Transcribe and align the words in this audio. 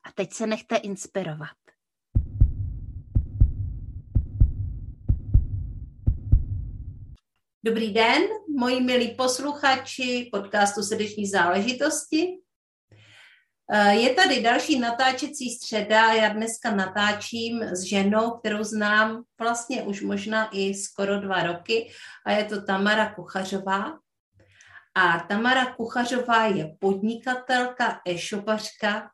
A 0.03 0.13
teď 0.15 0.33
se 0.33 0.47
nechte 0.47 0.77
inspirovat. 0.77 1.57
Dobrý 7.67 7.93
den, 7.93 8.23
moji 8.59 8.81
milí 8.81 9.15
posluchači 9.15 10.29
podcastu 10.33 10.83
Srdeční 10.83 11.27
záležitosti. 11.27 12.39
Eh, 13.73 13.95
je 13.95 14.15
tady 14.15 14.43
další 14.43 14.79
natáčecí 14.79 15.51
středa. 15.51 16.13
Já 16.13 16.29
dneska 16.29 16.75
natáčím 16.75 17.63
s 17.63 17.83
ženou, 17.83 18.31
kterou 18.31 18.65
znám 18.65 19.23
vlastně 19.41 19.83
už 19.83 20.03
možná 20.03 20.49
i 20.53 20.75
skoro 20.75 21.21
dva 21.21 21.43
roky 21.43 21.91
a 22.27 22.31
je 22.33 22.45
to 22.45 22.63
Tamara 22.63 23.15
Kuchařová. 23.15 23.99
A 24.95 25.19
Tamara 25.19 25.75
Kuchařová 25.75 26.47
je 26.47 26.77
podnikatelka, 26.81 28.01
e-shopařka 28.09 29.11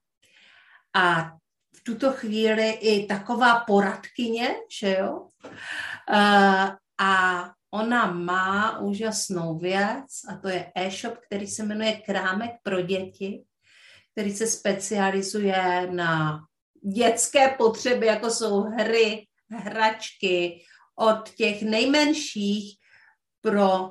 a 0.94 1.30
v 1.76 1.84
tuto 1.84 2.12
chvíli 2.12 2.70
i 2.70 3.06
taková 3.06 3.60
poradkyně, 3.60 4.48
že 4.80 4.96
jo? 5.00 5.28
Eh, 6.10 6.76
a 7.00 7.44
ona 7.82 8.12
má 8.12 8.78
úžasnou 8.78 9.58
věc 9.58 10.06
a 10.28 10.36
to 10.36 10.48
je 10.48 10.72
e-shop, 10.74 11.14
který 11.26 11.46
se 11.46 11.62
jmenuje 11.62 11.92
Krámek 12.06 12.50
pro 12.62 12.80
děti, 12.80 13.44
který 14.12 14.32
se 14.32 14.46
specializuje 14.46 15.88
na 15.90 16.40
dětské 16.94 17.48
potřeby, 17.48 18.06
jako 18.06 18.30
jsou 18.30 18.60
hry, 18.60 19.26
hračky, 19.50 20.62
od 20.96 21.30
těch 21.30 21.62
nejmenších 21.62 22.78
pro 23.40 23.90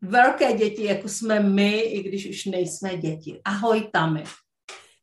velké 0.00 0.52
děti, 0.52 0.84
jako 0.84 1.08
jsme 1.08 1.40
my, 1.40 1.80
i 1.80 2.02
když 2.02 2.28
už 2.28 2.44
nejsme 2.44 2.96
děti. 2.96 3.40
Ahoj, 3.44 3.88
Tami. 3.92 4.24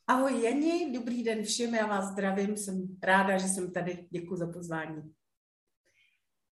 Ahoj, 0.07 0.41
Jeni, 0.41 0.91
dobrý 0.93 1.23
den 1.23 1.43
všem, 1.43 1.75
já 1.75 1.87
vás 1.87 2.05
zdravím, 2.05 2.57
jsem 2.57 2.87
ráda, 3.03 3.37
že 3.37 3.47
jsem 3.47 3.71
tady, 3.71 4.07
děkuji 4.09 4.35
za 4.35 4.47
pozvání. 4.47 5.01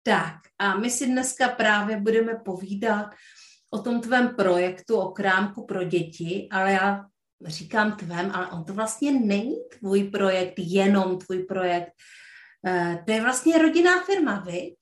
Tak 0.03 0.35
a 0.59 0.77
my 0.77 0.89
si 0.89 1.07
dneska 1.07 1.47
právě 1.47 1.97
budeme 1.97 2.35
povídat 2.45 3.15
o 3.69 3.79
tom 3.79 4.01
tvém 4.01 4.35
projektu, 4.35 4.97
o 4.97 5.11
krámku 5.11 5.65
pro 5.65 5.83
děti, 5.83 6.47
ale 6.51 6.71
já 6.71 7.05
říkám 7.45 7.97
tvém, 7.97 8.31
ale 8.31 8.47
on 8.51 8.63
to 8.63 8.73
vlastně 8.73 9.11
není 9.11 9.55
tvůj 9.79 10.03
projekt, 10.03 10.53
jenom 10.57 11.17
tvůj 11.17 11.43
projekt. 11.43 11.91
Eh, 12.67 13.03
to 13.05 13.11
je 13.11 13.21
vlastně 13.21 13.57
rodinná 13.57 14.03
firma, 14.03 14.39
viď? 14.39 14.77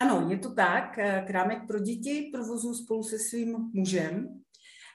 Ano, 0.00 0.28
je 0.30 0.38
to 0.38 0.54
tak. 0.54 0.98
Eh, 0.98 1.24
krámek 1.26 1.66
pro 1.66 1.78
děti 1.78 2.30
provozu 2.32 2.74
spolu 2.74 3.02
se 3.02 3.18
svým 3.18 3.56
mužem. 3.74 4.42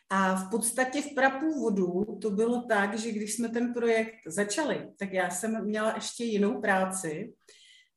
A 0.10 0.36
v 0.36 0.50
podstatě 0.50 1.02
v 1.02 1.16
prapůvodu 1.16 2.20
to 2.22 2.30
bylo 2.32 2.62
tak, 2.62 3.00
že 3.00 3.12
když 3.12 3.36
jsme 3.36 3.50
ten 3.50 3.74
projekt 3.74 4.16
začali, 4.28 4.88
tak 5.00 5.14
já 5.14 5.30
jsem 5.30 5.66
měla 5.66 5.96
ještě 5.96 6.24
jinou 6.24 6.62
práci, 6.62 7.34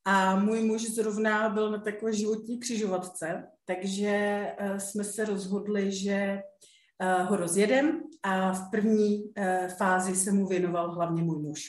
a 0.09 0.37
můj 0.37 0.65
muž 0.65 0.83
zrovna 0.83 1.49
byl 1.49 1.71
na 1.71 1.79
takové 1.79 2.13
životní 2.13 2.61
křižovatce, 2.61 3.47
takže 3.65 4.09
eh, 4.59 4.81
jsme 4.81 5.05
se 5.05 5.25
rozhodli, 5.25 5.93
že 5.93 6.43
eh, 7.01 7.23
ho 7.23 7.37
rozjedem 7.37 8.03
a 8.23 8.53
v 8.53 8.71
první 8.71 9.33
eh, 9.37 9.69
fázi 9.79 10.17
se 10.17 10.33
mu 10.33 10.47
věnoval 10.47 10.95
hlavně 10.95 11.23
můj 11.23 11.43
muž. 11.43 11.63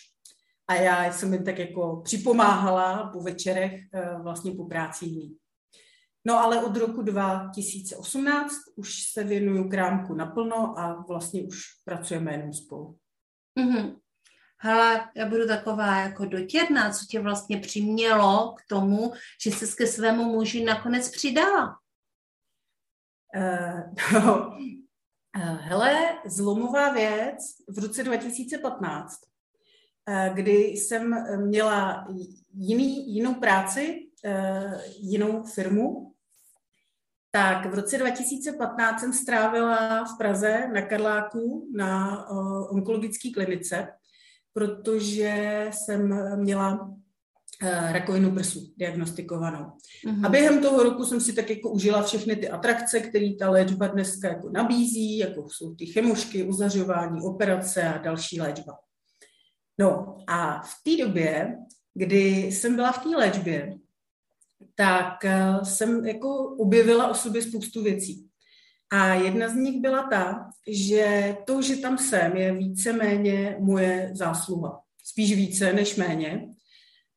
A 0.68 0.76
já 0.76 1.14
jsem 1.14 1.34
jim 1.34 1.44
tak 1.44 1.60
jako 1.60 2.02
připomáhala 2.04 3.10
po 3.14 3.22
večerech, 3.22 3.82
vlastně 4.24 4.52
po 4.52 4.66
práci 4.66 5.06
jiný. 5.06 5.38
No 6.28 6.40
ale 6.40 6.64
od 6.64 6.78
roku 6.78 7.02
2018 7.02 8.54
už 8.76 9.04
se 9.14 9.24
věnuju 9.24 9.70
krámku 9.70 10.14
naplno 10.14 10.80
a 10.80 11.06
vlastně 11.08 11.44
už 11.44 11.60
pracujeme 11.86 12.32
jenom 12.32 12.54
spolu. 12.54 12.98
Mm-hmm 13.60 13.96
hele, 14.59 15.09
já 15.16 15.25
budu 15.25 15.47
taková 15.47 15.97
jako 15.97 16.25
dotěrná, 16.25 16.92
co 16.92 17.06
tě 17.06 17.20
vlastně 17.20 17.58
přimělo 17.58 18.56
k 18.58 18.68
tomu, 18.68 19.14
že 19.44 19.52
se 19.52 19.75
ke 19.75 19.88
svému 19.88 20.24
muži 20.24 20.64
nakonec 20.64 21.09
přidala? 21.12 21.80
Uh, 23.36 23.81
no, 24.14 24.47
uh, 25.38 25.58
hele, 25.59 26.18
zlomová 26.25 26.94
věc 26.94 27.38
v 27.68 27.80
roce 27.80 28.03
2015, 28.03 29.20
uh, 30.09 30.36
kdy 30.36 30.53
jsem 30.53 31.26
měla 31.47 32.08
jiný, 32.53 33.16
jinou 33.16 33.34
práci, 33.34 34.09
uh, 34.26 34.81
jinou 34.97 35.44
firmu, 35.44 36.14
tak 37.31 37.66
v 37.66 37.74
roce 37.74 37.97
2015 37.97 39.00
jsem 39.00 39.14
strávila 39.14 40.06
v 40.06 40.18
Praze 40.18 40.68
na 40.74 40.81
Karláku 40.81 41.70
na 41.76 42.26
uh, 42.30 42.74
onkologické 42.76 43.30
klinice 43.34 43.88
protože 44.54 45.66
jsem 45.72 46.16
měla 46.40 46.96
eh, 47.64 47.94
rakovinu 47.94 48.32
prsu 48.32 48.74
diagnostikovanou. 48.78 49.66
Mm-hmm. 50.06 50.26
A 50.26 50.30
během 50.30 50.62
toho 50.62 50.84
roku 50.84 51.06
jsem 51.06 51.22
si 51.22 51.34
tak 51.34 51.50
jako 51.50 51.70
užila 51.70 52.04
všechny 52.04 52.36
ty 52.36 52.50
atrakce, 52.50 53.00
které 53.00 53.30
ta 53.40 53.50
léčba 53.50 53.88
dneska 53.88 54.28
jako 54.28 54.50
nabízí, 54.50 55.18
jako 55.18 55.48
jsou 55.50 55.76
ty 55.76 55.86
chemušky, 55.86 56.44
uzařování, 56.44 57.22
operace 57.22 57.84
a 57.84 57.98
další 57.98 58.42
léčba. 58.42 58.78
No 59.80 60.18
a 60.28 60.62
v 60.62 60.72
té 60.84 61.06
době, 61.06 61.58
kdy 61.94 62.28
jsem 62.28 62.76
byla 62.76 62.92
v 62.92 63.04
té 63.04 63.09
léčbě, 63.09 63.78
tak 64.76 65.26
eh, 65.26 65.54
jsem 65.64 66.06
jako 66.06 66.56
objevila 66.56 67.08
o 67.08 67.14
sobě 67.14 67.42
spoustu 67.42 67.84
věcí. 67.84 68.28
A 68.92 69.14
jedna 69.14 69.50
z 69.50 69.56
nich 69.56 69.82
byla 69.82 70.04
ta, 70.04 70.50
že 70.68 71.36
to, 71.46 71.62
že 71.62 71.76
tam 71.76 71.98
jsem, 71.98 72.38
je 72.38 72.54
víceméně 72.54 73.58
moje 73.60 74.12
zásluha. 74.14 74.82
Spíš 75.04 75.36
více 75.36 75.74
než 75.74 75.96
méně. 75.96 76.50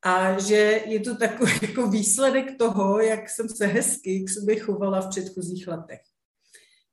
A 0.04 0.38
že 0.38 0.82
je 0.86 1.00
to 1.00 1.16
takový 1.16 1.52
jako 1.62 1.86
výsledek 1.86 2.58
toho, 2.58 3.00
jak 3.00 3.30
jsem 3.30 3.48
se 3.48 3.66
hezky 3.66 4.24
k 4.24 4.30
sobě 4.30 4.60
chovala 4.60 5.00
v 5.00 5.08
předchozích 5.08 5.68
letech. 5.68 6.00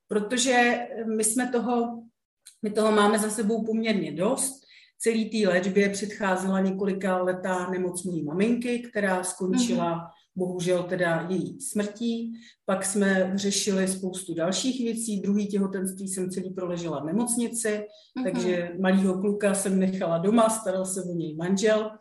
Protože 0.07 0.79
my 1.15 1.23
jsme 1.23 1.47
toho, 1.47 2.03
my 2.61 2.69
toho 2.69 2.91
máme 2.91 3.19
za 3.19 3.29
sebou 3.29 3.65
poměrně 3.65 4.11
dost. 4.11 4.65
Celý 4.99 5.29
té 5.29 5.49
léčbě 5.49 5.89
předcházela 5.89 6.59
několika 6.59 7.17
letá 7.17 7.69
nemoc 7.69 8.03
mojí 8.03 8.23
maminky, 8.23 8.79
která 8.79 9.23
skončila 9.23 9.95
mm-hmm 9.95 10.19
bohužel 10.39 10.83
teda 10.83 11.27
její 11.29 11.61
smrtí. 11.61 12.33
Pak 12.65 12.85
jsme 12.85 13.31
řešili 13.35 13.87
spoustu 13.87 14.33
dalších 14.33 14.83
věcí. 14.83 15.21
Druhý 15.21 15.47
těhotenství 15.47 16.07
jsem 16.07 16.29
celý 16.29 16.49
proležela 16.49 16.99
v 16.99 17.05
nemocnici, 17.05 17.69
uh-huh. 17.69 18.23
takže 18.23 18.71
malýho 18.81 19.21
kluka 19.21 19.53
jsem 19.53 19.79
nechala 19.79 20.17
doma, 20.17 20.49
staral 20.49 20.85
se 20.85 21.03
o 21.03 21.13
něj 21.13 21.35
manžel. 21.35 21.91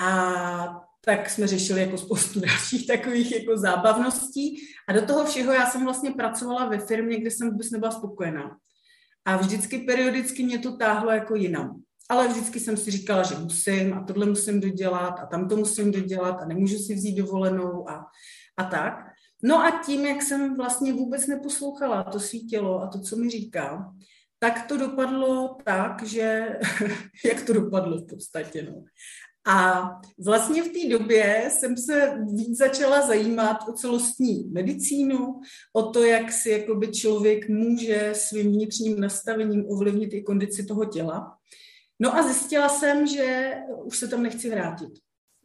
A 0.00 0.82
tak 1.04 1.30
jsme 1.30 1.46
řešili 1.46 1.80
jako 1.80 1.98
spoustu 1.98 2.40
dalších 2.46 2.86
takových 2.86 3.32
jako 3.32 3.56
zábavností. 3.56 4.56
A 4.88 4.92
do 4.92 5.06
toho 5.06 5.24
všeho 5.24 5.52
já 5.52 5.66
jsem 5.66 5.84
vlastně 5.84 6.10
pracovala 6.10 6.68
ve 6.68 6.78
firmě, 6.78 7.20
kde 7.20 7.30
jsem 7.30 7.50
vůbec 7.50 7.70
nebyla 7.70 7.90
spokojená. 7.90 8.56
A 9.24 9.36
vždycky 9.36 9.78
periodicky 9.78 10.44
mě 10.44 10.58
to 10.58 10.76
táhlo 10.76 11.10
jako 11.10 11.34
jinam 11.34 11.82
ale 12.08 12.28
vždycky 12.28 12.60
jsem 12.60 12.76
si 12.76 12.90
říkala, 12.90 13.22
že 13.22 13.34
musím 13.34 13.94
a 13.94 14.04
tohle 14.04 14.26
musím 14.26 14.60
dodělat 14.60 15.20
a 15.20 15.26
tam 15.26 15.48
to 15.48 15.56
musím 15.56 15.92
dodělat 15.92 16.40
a 16.42 16.44
nemůžu 16.44 16.78
si 16.78 16.94
vzít 16.94 17.14
dovolenou 17.14 17.90
a, 17.90 18.06
a 18.56 18.64
tak. 18.64 18.94
No 19.42 19.56
a 19.58 19.82
tím, 19.86 20.06
jak 20.06 20.22
jsem 20.22 20.56
vlastně 20.56 20.92
vůbec 20.92 21.26
neposlouchala 21.26 22.02
to 22.02 22.20
svítilo 22.20 22.82
a 22.82 22.86
to, 22.86 23.00
co 23.00 23.16
mi 23.16 23.30
říká, 23.30 23.92
tak 24.38 24.66
to 24.66 24.76
dopadlo 24.76 25.56
tak, 25.64 26.02
že, 26.02 26.48
jak 27.24 27.46
to 27.46 27.52
dopadlo 27.52 27.98
v 27.98 28.06
podstatě, 28.06 28.62
no. 28.62 28.84
A 29.46 29.88
vlastně 30.24 30.62
v 30.62 30.68
té 30.68 30.98
době 30.98 31.50
jsem 31.50 31.76
se 31.76 32.18
víc 32.34 32.58
začala 32.58 33.06
zajímat 33.06 33.58
o 33.68 33.72
celostní 33.72 34.44
medicínu, 34.44 35.40
o 35.72 35.82
to, 35.82 36.04
jak 36.04 36.32
si 36.32 36.50
jakoby 36.50 36.92
člověk 36.92 37.48
může 37.48 38.12
svým 38.16 38.52
vnitřním 38.52 39.00
nastavením 39.00 39.64
ovlivnit 39.70 40.14
i 40.14 40.22
kondici 40.22 40.64
toho 40.64 40.84
těla. 40.84 41.36
No 42.02 42.16
a 42.16 42.22
zjistila 42.22 42.68
jsem, 42.68 43.06
že 43.06 43.54
už 43.84 43.98
se 43.98 44.08
tam 44.08 44.22
nechci 44.22 44.50
vrátit. 44.50 44.90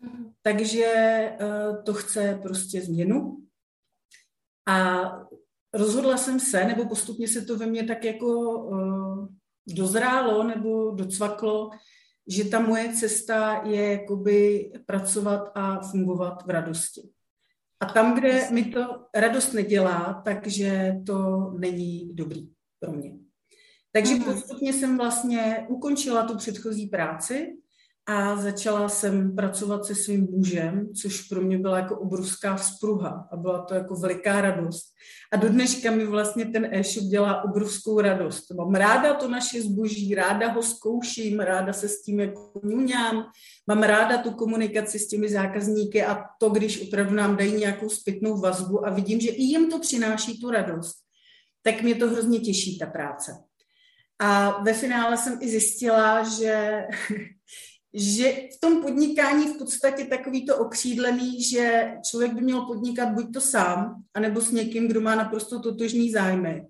Mm. 0.02 0.32
Takže 0.42 0.86
uh, 1.42 1.84
to 1.84 1.94
chce 1.94 2.40
prostě 2.42 2.82
změnu. 2.82 3.38
A 4.68 5.04
rozhodla 5.74 6.18
jsem 6.18 6.40
se, 6.40 6.66
nebo 6.66 6.90
postupně 6.90 7.28
se 7.28 7.42
to 7.42 7.58
ve 7.58 7.66
mně 7.66 7.84
tak 7.84 8.04
jako 8.04 8.60
uh, 8.60 9.28
dozrálo 9.68 10.44
nebo 10.44 10.92
docvaklo, 10.92 11.70
že 12.28 12.44
ta 12.44 12.60
moje 12.60 12.94
cesta 12.94 13.62
je 13.66 13.92
jakoby 13.92 14.72
pracovat 14.86 15.52
a 15.56 15.80
fungovat 15.80 16.46
v 16.46 16.50
radosti. 16.50 17.10
A 17.80 17.86
tam, 17.86 18.16
kde 18.16 18.52
mi 18.52 18.66
to 18.66 19.06
radost 19.16 19.54
nedělá, 19.54 20.22
takže 20.26 20.94
to 21.06 21.50
není 21.60 22.16
dobrý 22.16 22.50
pro 22.80 22.92
mě. 22.92 23.27
Takže 23.98 24.16
mm. 24.16 24.24
postupně 24.24 24.74
jsem 24.74 24.98
vlastně 24.98 25.66
ukončila 25.70 26.24
tu 26.24 26.38
předchozí 26.38 26.88
práci 26.88 27.54
a 28.06 28.36
začala 28.36 28.90
jsem 28.90 29.36
pracovat 29.36 29.86
se 29.86 29.96
svým 29.96 30.28
mužem, 30.32 30.94
což 31.02 31.22
pro 31.22 31.42
mě 31.42 31.58
byla 31.58 31.78
jako 31.78 32.00
obrovská 32.00 32.56
vzpruha 32.56 33.28
a 33.32 33.38
byla 33.38 33.66
to 33.66 33.74
jako 33.74 33.96
veliká 33.96 34.42
radost. 34.42 34.84
A 35.32 35.36
do 35.36 35.50
dneška 35.50 35.92
mi 35.92 36.06
vlastně 36.06 36.46
ten 36.46 36.70
e-shop 36.72 37.04
dělá 37.04 37.44
obrovskou 37.44 38.02
radost. 38.02 38.52
Mám 38.52 38.76
ráda 38.76 39.14
to 39.14 39.28
naše 39.28 39.62
zboží, 39.62 40.16
ráda 40.16 40.52
ho 40.52 40.64
zkouším, 40.64 41.40
ráda 41.40 41.74
se 41.74 41.90
s 41.90 42.02
tím 42.02 42.20
jako 42.20 42.52
ňuňám, 42.64 43.24
mám 43.68 43.84
ráda 43.84 44.18
tu 44.18 44.32
komunikaci 44.32 45.00
s 45.00 45.08
těmi 45.08 45.30
zákazníky 45.30 46.04
a 46.04 46.24
to, 46.40 46.50
když 46.50 46.88
opravdu 46.88 47.16
nám 47.16 47.38
dají 47.38 47.54
nějakou 47.54 47.90
zpětnou 47.90 48.42
vazbu 48.42 48.88
a 48.88 48.90
vidím, 48.90 49.20
že 49.20 49.30
i 49.30 49.44
jim 49.44 49.70
to 49.72 49.80
přináší 49.80 50.42
tu 50.42 50.52
radost, 50.52 50.96
tak 51.64 51.82
mě 51.82 51.96
to 51.96 52.10
hrozně 52.10 52.40
těší, 52.40 52.78
ta 52.78 52.86
práce. 52.86 53.48
A 54.20 54.62
ve 54.64 54.74
finále 54.74 55.18
jsem 55.18 55.40
i 55.42 55.50
zjistila, 55.50 56.24
že 56.24 56.84
že 57.94 58.34
v 58.58 58.60
tom 58.60 58.82
podnikání 58.82 59.48
v 59.48 59.58
podstatě 59.58 60.06
takový 60.06 60.46
to 60.46 60.58
okřídlený, 60.58 61.44
že 61.44 61.92
člověk 62.10 62.34
by 62.34 62.42
měl 62.42 62.62
podnikat 62.62 63.10
buď 63.10 63.34
to 63.34 63.42
sám, 63.42 64.04
anebo 64.14 64.42
s 64.42 64.52
někým, 64.52 64.88
kdo 64.88 65.02
má 65.02 65.16
naprosto 65.16 65.60
totožný 65.60 66.12
zájmy, 66.12 66.64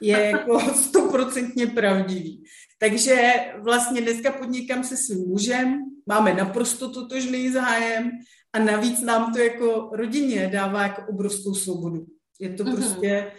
je 0.00 0.18
jako 0.20 0.60
stoprocentně 0.60 1.66
pravdivý. 1.66 2.44
Takže 2.78 3.32
vlastně 3.58 4.00
dneska 4.00 4.32
podnikám 4.32 4.84
se 4.84 4.96
svým 4.96 5.28
mužem, 5.28 5.84
máme 6.06 6.34
naprosto 6.34 6.90
totožný 6.90 7.52
zájem 7.52 8.10
a 8.52 8.58
navíc 8.58 9.00
nám 9.00 9.32
to 9.32 9.38
jako 9.38 9.90
rodině 9.94 10.50
dává 10.52 10.82
jako 10.82 11.02
obrovskou 11.08 11.54
svobodu. 11.54 12.06
Je 12.38 12.54
to 12.54 12.64
uh-huh. 12.64 12.76
prostě 12.76 13.32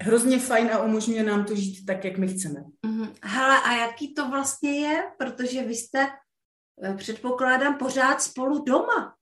hrozně 0.00 0.38
fajn 0.38 0.70
a 0.72 0.82
umožňuje 0.82 1.22
nám 1.22 1.44
to 1.44 1.54
žít 1.54 1.86
tak, 1.86 2.04
jak 2.04 2.18
my 2.18 2.28
chceme. 2.28 2.60
Uh-huh. 2.86 3.12
Hele, 3.22 3.60
a 3.60 3.72
jaký 3.72 4.14
to 4.14 4.28
vlastně 4.28 4.80
je? 4.80 5.02
Protože 5.18 5.62
vy 5.62 5.74
jste 5.74 6.10
Eh, 6.82 6.94
předpokládám, 6.94 7.78
pořád 7.78 8.22
spolu 8.22 8.64
doma. 8.64 9.14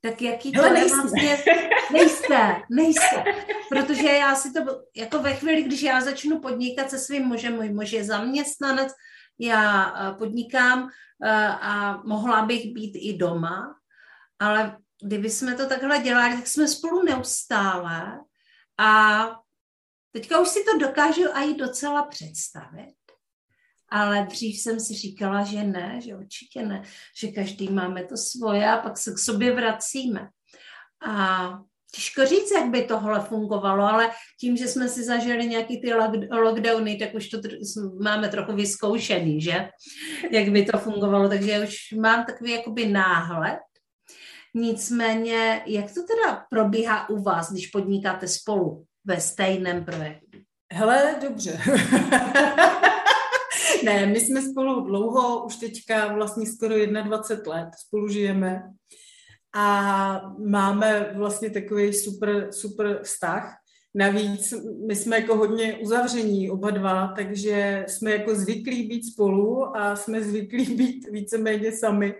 Tak 0.00 0.22
jaký 0.22 0.52
to 0.52 0.64
je 0.64 0.88
vlastně... 0.88 1.38
Nejste, 1.92 2.62
nejste. 2.70 3.24
Protože 3.68 4.08
já 4.08 4.34
si 4.34 4.52
to, 4.52 4.60
jako 4.96 5.18
ve 5.18 5.34
chvíli, 5.34 5.62
když 5.62 5.82
já 5.82 6.00
začnu 6.00 6.40
podnikat 6.40 6.90
se 6.90 6.98
svým 6.98 7.24
mužem, 7.24 7.54
můj 7.54 7.68
muž 7.68 7.92
je 7.92 8.04
zaměstnanec, 8.04 8.92
já 9.38 9.94
eh, 9.96 10.14
podnikám 10.14 10.88
eh, 11.24 11.48
a 11.60 12.02
mohla 12.04 12.42
bych 12.42 12.72
být 12.72 12.92
i 12.96 13.16
doma, 13.16 13.74
ale 14.38 14.78
kdyby 15.02 15.30
jsme 15.30 15.54
to 15.54 15.66
takhle 15.66 15.98
dělali, 15.98 16.36
tak 16.36 16.46
jsme 16.46 16.68
spolu 16.68 17.02
neustále 17.02 18.20
a 18.78 19.30
teďka 20.12 20.40
už 20.40 20.48
si 20.48 20.64
to 20.64 20.78
dokážu 20.78 21.22
i 21.34 21.54
docela 21.54 22.06
představit 22.06 22.94
ale 23.88 24.26
dřív 24.30 24.60
jsem 24.60 24.80
si 24.80 24.94
říkala, 24.94 25.44
že 25.44 25.62
ne, 25.62 26.00
že 26.04 26.16
určitě 26.16 26.62
ne, 26.62 26.82
že 27.20 27.28
každý 27.28 27.68
máme 27.68 28.04
to 28.04 28.16
svoje 28.16 28.70
a 28.70 28.76
pak 28.76 28.98
se 28.98 29.12
k 29.12 29.18
sobě 29.18 29.54
vracíme. 29.54 30.28
A 31.08 31.48
těžko 31.94 32.26
říct, 32.26 32.50
jak 32.50 32.70
by 32.70 32.84
tohle 32.84 33.20
fungovalo, 33.20 33.84
ale 33.84 34.10
tím, 34.40 34.56
že 34.56 34.68
jsme 34.68 34.88
si 34.88 35.04
zažili 35.04 35.46
nějaký 35.46 35.80
ty 35.80 35.94
lockdowny, 36.30 36.96
tak 36.96 37.14
už 37.14 37.28
to 37.28 37.38
máme 38.02 38.28
trochu 38.28 38.52
vyzkoušený, 38.52 39.40
že? 39.40 39.68
Jak 40.30 40.48
by 40.48 40.64
to 40.64 40.78
fungovalo, 40.78 41.28
takže 41.28 41.60
už 41.68 41.92
mám 42.00 42.24
takový 42.24 42.50
jakoby 42.50 42.86
náhled. 42.86 43.58
Nicméně, 44.54 45.62
jak 45.66 45.94
to 45.94 46.00
teda 46.02 46.44
probíhá 46.50 47.08
u 47.08 47.22
vás, 47.22 47.52
když 47.52 47.66
podnikáte 47.66 48.28
spolu 48.28 48.86
ve 49.06 49.20
stejném 49.20 49.84
projektu? 49.84 50.38
Hele, 50.72 51.16
dobře. 51.22 51.60
ne, 53.84 54.06
my 54.06 54.20
jsme 54.20 54.42
spolu 54.42 54.80
dlouho, 54.80 55.44
už 55.44 55.56
teďka 55.56 56.14
vlastně 56.14 56.46
skoro 56.46 56.86
21 56.86 57.54
let 57.54 57.68
spolu 57.86 58.08
žijeme 58.08 58.62
a 59.54 60.20
máme 60.48 61.12
vlastně 61.16 61.50
takový 61.50 61.92
super, 61.92 62.52
super 62.52 63.00
vztah. 63.02 63.54
Navíc 63.94 64.54
my 64.86 64.96
jsme 64.96 65.16
jako 65.16 65.36
hodně 65.36 65.74
uzavření 65.74 66.50
oba 66.50 66.70
dva, 66.70 67.12
takže 67.16 67.84
jsme 67.88 68.10
jako 68.10 68.34
zvyklí 68.34 68.88
být 68.88 69.12
spolu 69.12 69.76
a 69.76 69.96
jsme 69.96 70.22
zvyklí 70.22 70.74
být 70.74 71.08
víceméně 71.10 71.72
sami. 71.72 72.14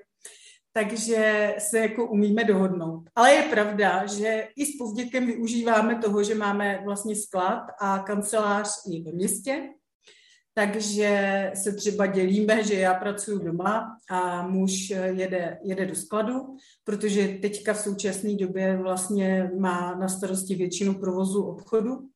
Takže 0.77 1.55
se 1.59 1.79
jako 1.79 2.07
umíme 2.07 2.45
dohodnout. 2.45 3.11
Ale 3.15 3.33
je 3.33 3.43
pravda, 3.43 4.07
že 4.07 4.49
i 4.57 4.67
s 4.67 4.79
povděkem 4.79 5.27
využíváme 5.27 5.99
toho, 5.99 6.23
že 6.23 6.35
máme 6.35 6.83
vlastně 6.85 7.17
sklad 7.17 7.63
a 7.81 7.99
kancelář 7.99 8.69
i 8.93 9.03
ve 9.03 9.13
městě, 9.13 9.69
takže 10.55 11.53
se 11.55 11.73
třeba 11.73 12.07
dělíme, 12.07 12.65
že 12.65 12.75
já 12.75 12.95
pracuji 12.95 13.39
doma 13.39 13.99
a 14.11 14.49
muž 14.49 14.91
jede, 14.91 15.59
jede 15.63 15.87
do 15.87 15.95
skladu, 15.95 16.57
protože 16.85 17.29
teďka 17.29 17.75
v 17.75 17.81
současné 17.81 18.35
době 18.35 18.77
vlastně 18.77 19.51
má 19.59 19.95
na 19.95 20.09
starosti 20.09 20.55
většinu 20.55 20.95
provozu 20.95 21.43
obchodu. 21.43 22.09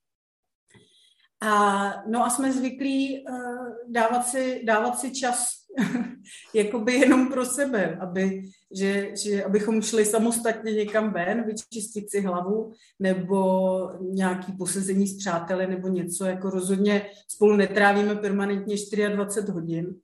A, 1.41 1.93
no 2.07 2.25
a 2.25 2.31
jsme 2.31 2.53
zvyklí 2.53 3.25
uh, 3.25 3.37
dávat, 3.89 4.23
si, 4.23 4.62
dávat 4.65 4.99
si 4.99 5.11
čas 5.11 5.60
jakoby 6.55 6.93
jenom 6.93 7.28
pro 7.28 7.44
sebe, 7.44 7.99
aby, 8.00 8.43
že, 8.72 9.11
že 9.25 9.44
abychom 9.44 9.82
šli 9.82 10.05
samostatně 10.05 10.72
někam 10.72 11.12
ven, 11.12 11.44
vyčistit 11.46 12.11
si 12.11 12.20
hlavu, 12.20 12.72
nebo 12.99 13.90
nějaký 14.00 14.52
posezení 14.52 15.06
s 15.06 15.17
přáteli, 15.17 15.67
nebo 15.67 15.88
něco, 15.88 16.25
jako 16.25 16.50
rozhodně 16.50 17.06
spolu 17.28 17.56
netrávíme 17.56 18.14
permanentně 18.14 18.76
24 19.14 19.52
hodin, 19.52 19.94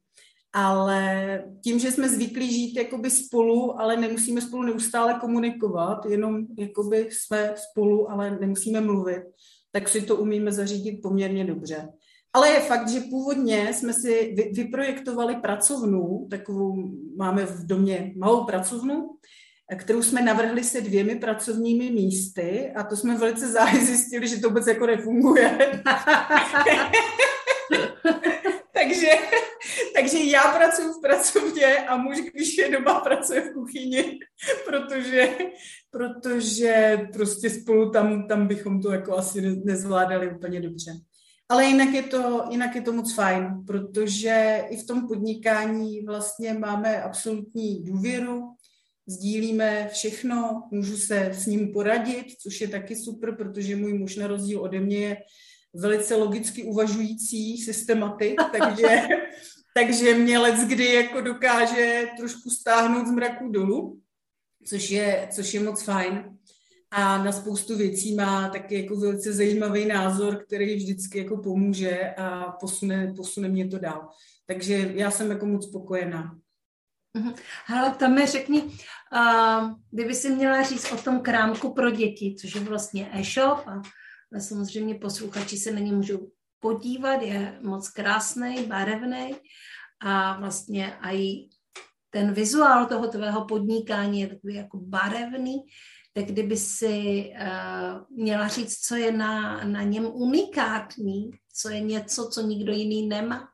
ale 0.52 1.44
tím, 1.64 1.78
že 1.78 1.92
jsme 1.92 2.08
zvyklí 2.08 2.52
žít 2.52 2.76
jakoby 2.76 3.10
spolu, 3.10 3.80
ale 3.80 3.96
nemusíme 3.96 4.40
spolu 4.40 4.62
neustále 4.62 5.18
komunikovat, 5.20 6.06
jenom 6.06 6.46
jakoby 6.58 7.08
jsme 7.10 7.54
spolu, 7.56 8.10
ale 8.10 8.38
nemusíme 8.40 8.80
mluvit, 8.80 9.22
tak 9.72 9.88
si 9.88 10.02
to 10.02 10.16
umíme 10.16 10.52
zařídit 10.52 11.02
poměrně 11.02 11.44
dobře. 11.44 11.88
Ale 12.36 12.48
je 12.48 12.60
fakt, 12.60 12.88
že 12.88 13.00
původně 13.00 13.72
jsme 13.74 13.92
si 13.92 14.34
vyprojektovali 14.52 15.36
pracovnu, 15.36 16.26
takovou 16.30 16.76
máme 17.16 17.46
v 17.46 17.66
domě 17.66 18.12
malou 18.16 18.44
pracovnu, 18.44 19.10
kterou 19.78 20.02
jsme 20.02 20.22
navrhli 20.22 20.64
se 20.64 20.80
dvěmi 20.80 21.16
pracovními 21.16 21.90
místy 21.90 22.72
a 22.76 22.84
to 22.84 22.96
jsme 22.96 23.18
velice 23.18 23.48
záhy 23.48 23.86
zjistili, 23.86 24.28
že 24.28 24.40
to 24.40 24.48
vůbec 24.48 24.66
jako 24.66 24.86
nefunguje. 24.86 25.58
takže, 28.72 29.08
takže 29.94 30.18
já 30.18 30.42
pracuji 30.42 30.88
v 30.88 31.00
pracovně 31.00 31.76
a 31.76 31.96
muž, 31.96 32.16
když 32.34 32.58
je 32.58 32.70
doma, 32.70 33.00
pracuje 33.00 33.40
v 33.40 33.52
kuchyni, 33.52 34.18
protože, 34.66 35.36
protože 35.90 37.00
prostě 37.12 37.50
spolu 37.50 37.90
tam, 37.90 38.28
tam 38.28 38.46
bychom 38.46 38.82
to 38.82 38.92
jako 38.92 39.16
asi 39.16 39.40
nezvládali 39.64 40.34
úplně 40.34 40.60
dobře. 40.60 40.92
Ale 41.48 41.64
jinak 41.64 41.94
je, 41.94 42.02
to, 42.02 42.44
jinak 42.50 42.74
je 42.74 42.82
to 42.82 42.92
moc 42.92 43.14
fajn, 43.14 43.64
protože 43.66 44.64
i 44.70 44.76
v 44.76 44.86
tom 44.86 45.08
podnikání 45.08 46.00
vlastně 46.00 46.52
máme 46.52 47.02
absolutní 47.02 47.84
důvěru, 47.84 48.56
sdílíme 49.06 49.88
všechno, 49.92 50.62
můžu 50.70 50.96
se 50.96 51.30
s 51.32 51.46
ním 51.46 51.72
poradit, 51.72 52.26
což 52.42 52.60
je 52.60 52.68
taky 52.68 52.96
super, 52.96 53.36
protože 53.36 53.76
můj 53.76 53.92
muž 53.92 54.16
na 54.16 54.26
rozdíl 54.26 54.60
ode 54.60 54.80
mě 54.80 54.96
je 54.96 55.16
velice 55.74 56.14
logicky 56.14 56.64
uvažující 56.64 57.58
systematik, 57.58 58.40
takže, 58.52 59.08
takže 59.74 60.14
mě 60.14 60.38
let 60.38 60.68
kdy 60.68 60.94
jako 60.94 61.20
dokáže 61.20 62.04
trošku 62.16 62.50
stáhnout 62.50 63.06
z 63.06 63.10
mraku 63.10 63.48
dolů, 63.48 64.00
což 64.66 64.90
je, 64.90 65.28
což 65.32 65.54
je 65.54 65.60
moc 65.60 65.82
fajn 65.82 66.36
a 66.90 67.24
na 67.24 67.32
spoustu 67.32 67.76
věcí 67.76 68.14
má 68.14 68.48
taky 68.48 68.82
jako 68.82 68.96
velice 68.96 69.32
zajímavý 69.32 69.86
názor, 69.86 70.44
který 70.44 70.76
vždycky 70.76 71.18
jako 71.18 71.36
pomůže 71.36 72.14
a 72.18 72.52
posune, 72.60 73.12
posune 73.16 73.48
mě 73.48 73.68
to 73.68 73.78
dál. 73.78 74.08
Takže 74.46 74.92
já 74.94 75.10
jsem 75.10 75.30
jako 75.30 75.46
moc 75.46 75.68
spokojená. 75.68 76.38
Mhm. 77.14 77.34
Hele, 77.66 77.94
tam 77.94 78.14
mi 78.14 78.26
řekni, 78.26 78.62
uh, 78.62 79.72
kdyby 79.90 80.14
si 80.14 80.30
měla 80.30 80.62
říct 80.62 80.92
o 80.92 80.96
tom 80.96 81.20
krámku 81.20 81.72
pro 81.72 81.90
děti, 81.90 82.36
což 82.40 82.54
je 82.54 82.60
vlastně 82.60 83.10
e-shop 83.12 83.58
a 83.68 83.82
samozřejmě 84.40 84.94
posluchači 84.94 85.56
se 85.56 85.72
na 85.72 85.80
ně 85.80 85.92
můžou 85.92 86.30
podívat, 86.60 87.22
je 87.22 87.58
moc 87.62 87.88
krásný, 87.88 88.66
barevný 88.66 89.34
a 90.00 90.40
vlastně 90.40 90.98
i 91.02 91.48
ten 92.10 92.32
vizuál 92.32 92.86
toho 92.86 93.08
tvého 93.08 93.44
podnikání 93.44 94.20
je 94.20 94.26
takový 94.26 94.54
jako 94.54 94.78
barevný, 94.78 95.56
tak 96.16 96.24
kdyby 96.24 96.56
si 96.56 97.24
uh, 97.30 98.18
měla 98.18 98.48
říct, 98.48 98.78
co 98.80 98.96
je 98.96 99.12
na, 99.12 99.64
na 99.64 99.82
něm 99.82 100.06
unikátní, 100.06 101.30
co 101.52 101.68
je 101.68 101.80
něco, 101.80 102.28
co 102.32 102.40
nikdo 102.40 102.72
jiný 102.72 103.06
nemá. 103.06 103.48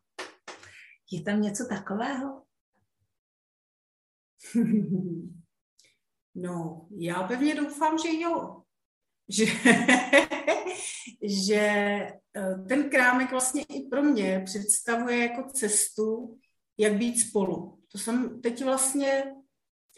Je 1.10 1.22
tam 1.22 1.42
něco 1.42 1.66
takového? 1.68 2.42
No, 6.34 6.88
já 6.90 7.22
pevně 7.22 7.54
doufám, 7.54 7.98
že 7.98 8.20
jo. 8.20 8.62
že, 9.28 9.44
že 11.22 11.56
eh, 12.36 12.54
ten 12.68 12.90
krámek 12.90 13.30
vlastně 13.30 13.62
i 13.62 13.88
pro 13.88 14.02
mě 14.02 14.42
představuje 14.44 15.18
jako 15.18 15.50
cestu, 15.50 16.38
jak 16.78 16.96
být 16.96 17.20
spolu. 17.20 17.82
To 17.92 17.98
jsem 17.98 18.40
teď 18.40 18.64
vlastně 18.64 19.34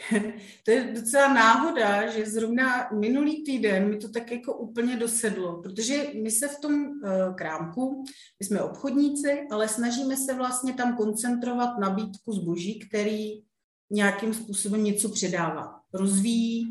to 0.64 0.70
je 0.70 0.92
docela 0.94 1.34
náhoda, 1.34 2.10
že 2.10 2.26
zrovna 2.26 2.88
minulý 2.92 3.44
týden 3.44 3.88
mi 3.90 3.96
to 3.96 4.08
tak 4.08 4.32
jako 4.32 4.56
úplně 4.56 4.96
dosedlo, 4.96 5.62
protože 5.62 6.06
my 6.22 6.30
se 6.30 6.48
v 6.48 6.60
tom 6.60 6.74
uh, 6.74 7.34
krámku, 7.34 8.04
my 8.40 8.46
jsme 8.46 8.62
obchodníci, 8.62 9.46
ale 9.50 9.68
snažíme 9.68 10.16
se 10.16 10.34
vlastně 10.34 10.72
tam 10.72 10.96
koncentrovat 10.96 11.78
nabídku 11.78 12.32
zboží, 12.32 12.78
který 12.78 13.42
nějakým 13.90 14.34
způsobem 14.34 14.84
něco 14.84 15.08
předává. 15.08 15.80
Rozvíjí 15.92 16.64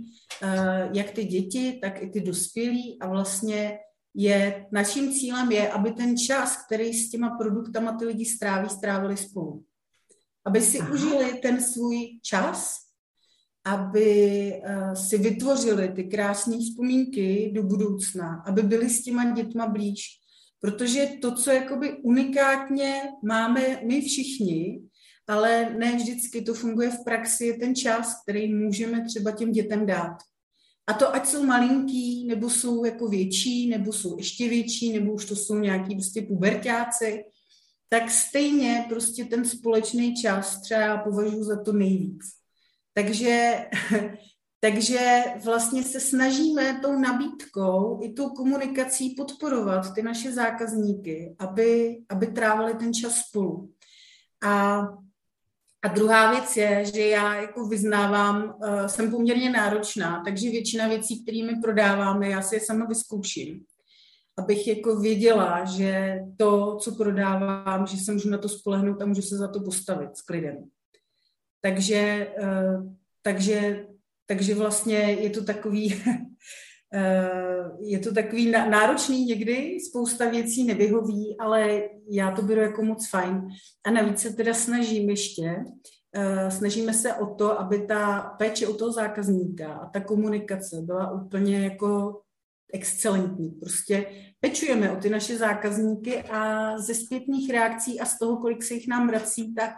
uh, 0.44 0.96
jak 0.96 1.12
ty 1.12 1.25
děti, 1.25 1.80
tak 1.82 2.01
i 2.01 2.10
ty 2.10 2.22
dospělí 2.22 2.98
a 3.01 3.08
vlastně 3.08 3.80
je, 4.15 4.65
naším 4.72 5.13
cílem 5.13 5.51
je, 5.51 5.72
aby 5.72 5.92
ten 5.92 6.18
čas, 6.18 6.65
který 6.65 6.94
s 6.94 7.10
těma 7.10 7.38
produktama 7.38 7.98
ty 7.98 8.06
lidi 8.06 8.25
stráví, 8.25 8.70
strávili 8.70 9.18
spolu. 9.18 9.63
Aby 10.46 10.62
si 10.62 10.80
Aha. 10.80 10.94
užili 10.94 11.34
ten 11.34 11.63
svůj 11.63 12.20
čas, 12.22 12.83
aby 13.65 14.53
uh, 14.53 14.93
si 14.93 15.17
vytvořili 15.17 15.89
ty 15.89 16.03
krásné 16.03 16.58
vzpomínky 16.58 17.51
do 17.55 17.63
budoucna, 17.63 18.43
aby 18.48 18.62
byli 18.62 18.89
s 18.89 19.03
těma 19.03 19.32
dětma 19.32 19.67
blíž. 19.67 20.01
Protože 20.62 21.10
to, 21.22 21.36
co 21.36 21.51
jakoby 21.51 21.93
unikátně 21.93 23.01
máme 23.24 23.79
my 23.88 24.01
všichni, 24.01 24.82
ale 25.27 25.75
ne 25.77 25.96
vždycky 25.96 26.41
to 26.41 26.53
funguje 26.53 26.89
v 26.89 27.03
praxi, 27.05 27.46
je 27.46 27.58
ten 27.58 27.75
čas, 27.75 28.22
který 28.22 28.53
můžeme 28.53 29.05
třeba 29.05 29.32
těm 29.32 29.51
dětem 29.51 29.86
dát. 29.86 30.17
A 30.88 30.93
to 30.93 31.15
ať 31.15 31.27
jsou 31.27 31.43
malinký, 31.46 32.27
nebo 32.27 32.50
jsou 32.50 32.86
jako 32.86 33.08
větší, 33.08 33.70
nebo 33.70 33.93
jsou 33.93 34.17
ještě 34.17 34.50
větší, 34.50 34.93
nebo 34.93 35.13
už 35.13 35.25
to 35.25 35.36
jsou 35.36 35.55
nějaký 35.55 35.96
prostě 35.96 36.22
pubertáci, 36.22 37.24
tak 37.89 38.12
stejně 38.12 38.86
prostě 38.89 39.25
ten 39.25 39.46
společný 39.46 40.15
čas 40.15 40.62
třeba 40.62 40.98
považuji 40.98 41.43
za 41.43 41.63
to 41.63 41.74
nejvíc. 41.74 42.43
Takže, 42.94 43.56
takže 44.60 45.24
vlastně 45.44 45.84
se 45.84 46.00
snažíme 46.00 46.80
tou 46.82 47.00
nabídkou 47.00 48.00
i 48.04 48.14
tou 48.14 48.30
komunikací 48.30 49.16
podporovat 49.16 49.94
ty 49.94 50.02
naše 50.02 50.32
zákazníky, 50.32 51.36
aby, 51.40 51.98
aby 52.10 52.28
trávili 52.28 52.74
ten 52.74 52.94
čas 52.94 53.16
spolu. 53.16 53.74
A, 54.44 54.82
a 55.84 55.88
druhá 55.94 56.32
věc 56.32 56.58
je, 56.58 56.86
že 56.86 57.08
já 57.08 57.36
jako 57.36 57.68
vyznávám, 57.68 58.44
uh, 58.44 58.86
jsem 58.86 59.12
poměrně 59.12 59.50
náročná, 59.50 60.22
takže 60.26 60.50
většina 60.50 60.88
věcí, 60.88 61.24
kterými 61.24 61.62
prodáváme, 61.62 62.30
já 62.30 62.42
si 62.42 62.56
je 62.56 62.62
sama 62.62 62.86
vyzkouším 62.86 63.66
abych 64.38 64.68
jako 64.68 65.00
věděla, 65.00 65.66
že 65.66 66.20
to, 66.38 66.78
co 66.82 66.96
prodávám, 66.96 67.88
že 67.88 67.98
se 67.98 68.14
můžu 68.14 68.30
na 68.30 68.38
to 68.38 68.50
spolehnout 68.50 69.02
a 69.02 69.06
můžu 69.06 69.22
se 69.22 69.38
za 69.38 69.48
to 69.48 69.60
postavit 69.60 70.18
s 70.18 70.22
klidem. 70.22 70.64
Takže, 71.65 72.27
eh, 72.43 72.84
takže, 73.22 73.88
takže 74.25 74.55
vlastně 74.55 74.98
je 74.98 75.29
to 75.29 75.43
takový, 75.43 76.03
eh, 76.93 77.29
je 77.79 78.00
to 78.00 78.13
takový 78.13 78.51
náročný 78.51 79.25
někdy, 79.25 79.77
spousta 79.89 80.29
věcí 80.29 80.63
nevyhoví, 80.63 81.36
ale 81.39 81.82
já 82.10 82.32
to 82.32 82.41
beru 82.41 82.62
jako 82.62 82.84
moc 82.84 83.10
fajn. 83.10 83.48
A 83.86 83.91
navíc 83.91 84.20
se 84.20 84.34
teda 84.34 84.53
snažím 84.53 85.10
ještě, 85.10 85.63
eh, 86.15 86.51
snažíme 86.51 86.93
se 86.93 87.13
o 87.13 87.36
to, 87.36 87.60
aby 87.60 87.88
ta 87.88 88.22
péče 88.38 88.67
o 88.67 88.74
toho 88.74 88.91
zákazníka 88.91 89.74
a 89.74 89.89
ta 89.89 90.00
komunikace 90.00 90.82
byla 90.82 91.12
úplně 91.12 91.63
jako 91.63 92.22
excelentní. 92.74 93.50
Prostě 93.50 94.05
pečujeme 94.39 94.91
o 94.91 94.96
ty 94.96 95.10
naše 95.10 95.38
zákazníky 95.38 96.24
a 96.24 96.74
ze 96.77 96.96
zpětných 96.96 97.50
reakcí 97.50 98.00
a 98.00 98.05
z 98.05 98.20
toho, 98.20 98.38
kolik 98.38 98.63
se 98.63 98.74
jich 98.74 98.88
nám 98.88 99.08
vrací, 99.08 99.53
tak 99.55 99.74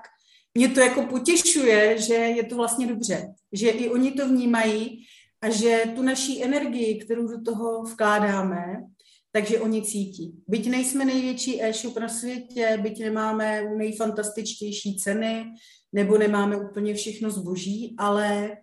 mě 0.55 0.69
to 0.69 0.79
jako 0.79 1.01
potěšuje, 1.01 2.01
že 2.01 2.13
je 2.13 2.43
to 2.43 2.55
vlastně 2.55 2.87
dobře, 2.87 3.33
že 3.51 3.69
i 3.69 3.89
oni 3.89 4.11
to 4.11 4.27
vnímají 4.27 5.05
a 5.41 5.49
že 5.49 5.83
tu 5.95 6.01
naší 6.01 6.43
energii, 6.43 6.99
kterou 6.99 7.27
do 7.27 7.41
toho 7.41 7.83
vkládáme, 7.83 8.83
takže 9.31 9.59
oni 9.59 9.81
cítí. 9.81 10.33
Byť 10.47 10.69
nejsme 10.69 11.05
největší 11.05 11.63
e-shop 11.63 11.97
na 11.97 12.09
světě, 12.09 12.79
byť 12.81 12.99
nemáme 12.99 13.63
nejfantastičtější 13.77 14.97
ceny, 14.97 15.45
nebo 15.93 16.17
nemáme 16.17 16.57
úplně 16.57 16.93
všechno 16.93 17.29
zboží, 17.29 17.95
ale 17.97 18.57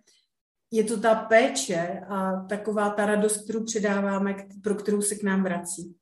je 0.71 0.83
to 0.83 0.99
ta 0.99 1.15
péče 1.15 2.01
a 2.09 2.45
taková 2.49 2.89
ta 2.89 3.05
radost, 3.05 3.43
kterou 3.43 3.63
předáváme, 3.63 4.35
pro 4.63 4.75
kterou 4.75 5.01
se 5.01 5.15
k 5.15 5.23
nám 5.23 5.43
vrací. 5.43 5.95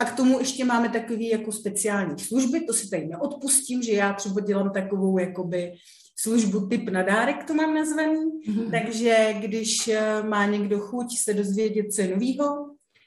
A 0.00 0.04
k 0.04 0.16
tomu 0.16 0.38
ještě 0.38 0.64
máme 0.64 0.88
takové 0.88 1.24
jako 1.24 1.52
speciální 1.52 2.18
služby, 2.18 2.60
to 2.60 2.72
si 2.72 2.90
tady 2.90 3.06
neodpustím, 3.06 3.82
že 3.82 3.92
já 3.92 4.12
třeba 4.12 4.40
dělám 4.40 4.70
takovou 4.70 5.18
jakoby 5.18 5.72
službu 6.16 6.66
typ 6.66 6.88
na 6.88 7.02
dárek, 7.02 7.44
to 7.44 7.54
mám 7.54 7.74
nazvaný. 7.74 8.20
Mm-hmm. 8.48 8.70
Takže 8.70 9.34
když 9.40 9.88
eh, 9.88 10.22
má 10.22 10.46
někdo 10.46 10.80
chuť 10.80 11.18
se 11.18 11.34
dozvědět, 11.34 11.92
co 11.92 12.00
je 12.02 12.08
novýho 12.08 12.46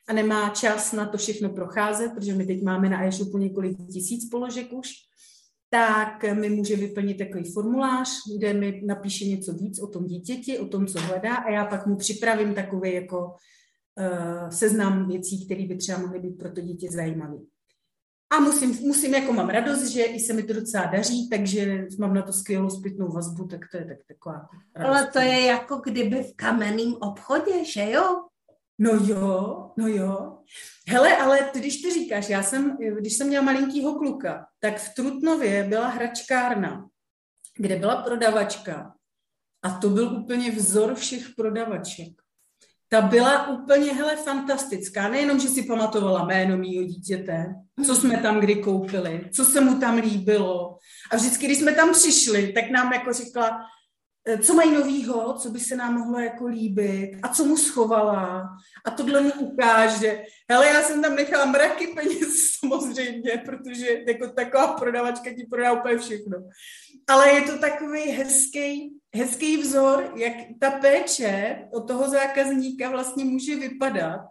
a 0.08 0.14
nemá 0.14 0.50
čas 0.50 0.92
na 0.92 1.06
to 1.06 1.18
všechno 1.18 1.50
procházet, 1.50 2.12
protože 2.16 2.34
my 2.34 2.46
teď 2.46 2.64
máme 2.64 2.90
na 2.90 3.06
e-shopu 3.06 3.38
několik 3.38 3.78
tisíc 3.94 4.30
položek 4.30 4.74
už, 4.74 4.90
tak 5.70 6.24
mi 6.34 6.50
může 6.50 6.76
vyplnit 6.76 7.18
takový 7.18 7.52
formulář, 7.52 8.10
kde 8.38 8.54
mi 8.54 8.82
napíše 8.86 9.26
něco 9.26 9.54
víc 9.54 9.80
o 9.80 9.88
tom 9.88 10.06
dítěti, 10.06 10.60
o 10.60 10.68
tom, 10.68 10.88
co 10.88 11.00
hledá 11.00 11.36
a 11.36 11.50
já 11.50 11.66
pak 11.66 11.88
mu 11.88 11.96
připravím 11.96 12.54
takový 12.54 12.94
jako 12.94 13.36
seznam 14.50 15.08
věcí, 15.08 15.46
které 15.46 15.66
by 15.66 15.78
třeba 15.78 15.98
mohly 15.98 16.20
být 16.20 16.38
pro 16.38 16.52
to 16.52 16.62
dítě 16.62 16.92
zajímavé. 16.92 17.38
A 18.36 18.40
musím, 18.40 18.88
musím, 18.88 19.14
jako 19.14 19.34
mám 19.34 19.50
radost, 19.50 19.88
že 19.88 20.04
i 20.04 20.20
se 20.20 20.34
mi 20.34 20.44
to 20.44 20.54
docela 20.54 20.86
daří, 20.86 21.30
takže 21.30 21.88
mám 22.00 22.14
na 22.14 22.22
to 22.22 22.34
skvělou 22.34 22.70
zpětnou 22.70 23.12
vazbu, 23.12 23.48
tak 23.48 23.60
to 23.72 23.78
je 23.78 23.86
tak 23.86 23.98
taková 24.08 24.50
radost. 24.76 24.98
Ale 24.98 25.08
to 25.08 25.20
je 25.20 25.42
jako 25.42 25.76
kdyby 25.76 26.24
v 26.24 26.36
kamenném 26.36 26.94
obchodě, 27.02 27.66
že 27.66 27.92
jo? 27.92 28.24
No 28.80 28.92
jo, 28.92 29.72
no 29.78 29.88
jo. 29.88 30.38
Hele, 30.88 31.18
ale 31.18 31.50
ty, 31.54 31.60
když 31.60 31.82
ty 31.82 31.94
říkáš, 31.94 32.30
já 32.30 32.44
jsem, 32.44 32.78
když 33.00 33.14
jsem 33.14 33.28
měla 33.28 33.46
malinkýho 33.46 33.96
kluka, 33.96 34.46
tak 34.60 34.78
v 34.78 34.96
Trutnově 34.96 35.64
byla 35.64 35.88
hračkárna, 35.88 36.90
kde 37.58 37.76
byla 37.76 38.02
prodavačka 38.02 38.94
a 39.62 39.70
to 39.70 39.90
byl 39.90 40.18
úplně 40.18 40.52
vzor 40.52 40.96
všech 40.96 41.30
prodavaček. 41.36 42.23
Ta 42.94 43.02
byla 43.02 43.48
úplně, 43.48 43.94
hele, 43.94 44.16
fantastická. 44.16 45.08
Nejenom, 45.08 45.40
že 45.40 45.48
si 45.48 45.64
pamatovala 45.64 46.26
jméno 46.26 46.58
mýho 46.58 46.84
dítěte, 46.84 47.56
co 47.86 47.96
jsme 47.96 48.18
tam 48.18 48.40
kdy 48.40 48.56
koupili, 48.56 49.30
co 49.36 49.46
se 49.46 49.62
mu 49.62 49.80
tam 49.80 49.98
líbilo. 49.98 50.78
A 51.12 51.16
vždycky, 51.16 51.46
když 51.46 51.58
jsme 51.58 51.72
tam 51.72 51.94
přišli, 51.94 52.54
tak 52.54 52.70
nám 52.70 52.94
jako 52.94 53.14
Eh, 53.14 53.52
co 54.44 54.54
mají 54.54 54.72
novýho, 54.72 55.34
co 55.34 55.50
by 55.50 55.60
se 55.60 55.76
nám 55.76 55.94
mohlo 55.94 56.20
jako 56.20 56.48
líbit 56.48 57.20
a 57.24 57.28
co 57.28 57.46
mu 57.46 57.58
schovala 57.58 58.50
a 58.86 58.92
tohle 58.92 59.22
mu 59.22 59.32
ukáže. 59.40 60.24
Hele, 60.52 60.68
já 60.68 60.82
jsem 60.82 61.02
tam 61.02 61.16
nechala 61.16 61.46
mraky 61.46 61.88
peněz 61.88 62.52
samozřejmě, 62.60 63.44
protože 63.46 64.04
jako 64.08 64.28
taková 64.28 64.68
prodavačka 64.68 65.34
ti 65.34 65.48
prodá 65.50 65.74
úplně 65.74 65.98
všechno. 65.98 66.38
Ale 67.08 67.34
je 67.34 67.42
to 67.42 67.58
takový 67.58 68.02
hezký, 68.02 68.98
hezký 69.16 69.58
vzor, 69.58 70.14
jak 70.16 70.34
ta 70.60 70.72
péče 70.72 71.60
od 71.74 71.88
toho 71.88 72.10
zákazníka 72.10 72.90
vlastně 72.90 73.26
může 73.26 73.56
vypadat. 73.56 74.22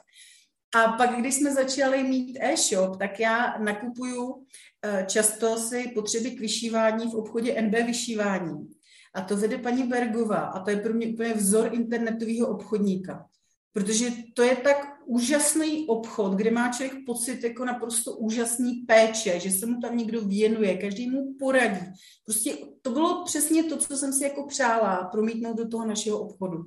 A 0.77 0.93
pak, 0.93 1.17
když 1.17 1.35
jsme 1.35 1.53
začali 1.53 2.03
mít 2.03 2.39
e-shop, 2.41 2.99
tak 2.99 3.21
já 3.21 3.59
nakupuju 3.59 4.47
eh, 4.85 5.07
často 5.09 5.57
si 5.57 5.89
potřeby 5.95 6.31
k 6.31 6.41
vyšívání 6.41 7.11
v 7.11 7.15
obchodě 7.15 7.63
NB 7.63 7.75
vyšívání. 7.87 8.69
A 9.14 9.21
to 9.21 9.37
vede 9.37 9.59
paní 9.59 9.83
Bergová 9.83 10.38
a 10.38 10.64
to 10.64 10.71
je 10.71 10.76
pro 10.76 10.95
mě 10.95 11.07
úplně 11.07 11.35
vzor 11.35 11.69
internetového 11.73 12.49
obchodníka. 12.49 13.26
Protože 13.73 14.11
to 14.35 14.42
je 14.42 14.57
tak 14.57 14.92
úžasný 15.04 15.87
obchod, 15.87 16.33
kde 16.33 16.50
má 16.50 16.73
člověk 16.73 17.04
pocit 17.07 17.45
jako 17.45 17.64
naprosto 17.64 18.12
úžasný 18.12 18.75
péče, 18.75 19.40
že 19.40 19.50
se 19.50 19.66
mu 19.66 19.81
tam 19.81 19.97
někdo 19.97 20.21
věnuje, 20.21 20.76
každý 20.76 21.11
mu 21.11 21.35
poradí. 21.38 21.87
Prostě 22.25 22.57
to 22.83 22.90
bylo 22.90 23.25
přesně 23.25 23.64
to, 23.64 23.76
co 23.76 23.97
jsem 23.97 24.12
si 24.12 24.25
jako 24.25 24.47
přála 24.47 25.04
promítnout 25.04 25.57
do 25.57 25.69
toho 25.69 25.87
našeho 25.87 26.19
obchodu. 26.19 26.64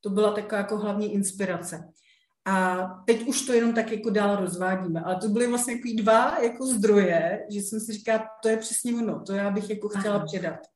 To 0.00 0.10
byla 0.10 0.32
taková 0.32 0.58
jako 0.58 0.76
hlavní 0.76 1.14
inspirace. 1.14 1.88
A 2.44 2.86
teď 3.06 3.26
už 3.26 3.46
to 3.46 3.52
jenom 3.52 3.72
tak 3.72 3.92
jako 3.92 4.10
dál 4.10 4.36
rozvádíme. 4.36 5.00
Ale 5.00 5.16
to 5.16 5.28
byly 5.28 5.46
vlastně 5.46 5.72
jako 5.72 5.88
dva 6.02 6.42
jako 6.42 6.66
zdroje, 6.66 7.46
že 7.50 7.60
jsem 7.60 7.80
si 7.80 7.92
říkala, 7.92 8.24
to 8.42 8.48
je 8.48 8.56
přesně 8.56 8.94
ono, 8.94 9.22
to 9.22 9.32
já 9.32 9.50
bych 9.50 9.70
jako 9.70 9.88
chtěla 9.88 10.16
Aha. 10.16 10.24
předat 10.24 10.71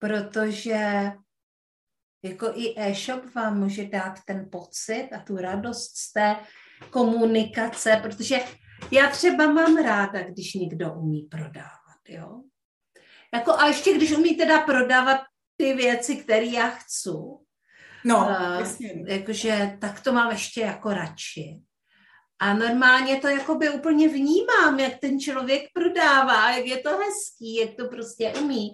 protože 0.00 1.12
jako 2.24 2.52
i 2.54 2.74
e-shop 2.76 3.34
vám 3.34 3.60
může 3.60 3.84
dát 3.84 4.14
ten 4.26 4.48
pocit 4.52 5.08
a 5.16 5.20
tu 5.20 5.36
radost 5.36 5.96
z 5.96 6.12
té 6.12 6.36
komunikace, 6.90 8.00
protože 8.02 8.38
já 8.90 9.10
třeba 9.10 9.52
mám 9.52 9.76
ráda, 9.76 10.22
když 10.22 10.54
někdo 10.54 10.94
umí 10.94 11.22
prodávat, 11.22 12.00
jo. 12.08 12.42
Jako 13.34 13.52
a 13.52 13.66
ještě 13.66 13.94
když 13.94 14.12
umí 14.12 14.36
teda 14.36 14.60
prodávat 14.60 15.20
ty 15.56 15.74
věci, 15.74 16.16
které 16.16 16.44
já 16.44 16.70
chci, 16.70 17.10
No, 18.04 18.16
uh, 18.16 18.60
jasně. 18.60 19.04
Jakože 19.06 19.76
tak 19.80 20.00
to 20.00 20.12
mám 20.12 20.30
ještě 20.30 20.60
jako 20.60 20.90
radši. 20.90 21.60
A 22.38 22.54
normálně 22.54 23.16
to 23.16 23.28
jakoby 23.28 23.70
úplně 23.70 24.08
vnímám, 24.08 24.80
jak 24.80 24.98
ten 24.98 25.20
člověk 25.20 25.62
prodává, 25.74 26.50
jak 26.56 26.66
je 26.66 26.78
to 26.78 26.90
hezký, 26.90 27.56
jak 27.56 27.74
to 27.76 27.88
prostě 27.88 28.32
umí. 28.40 28.68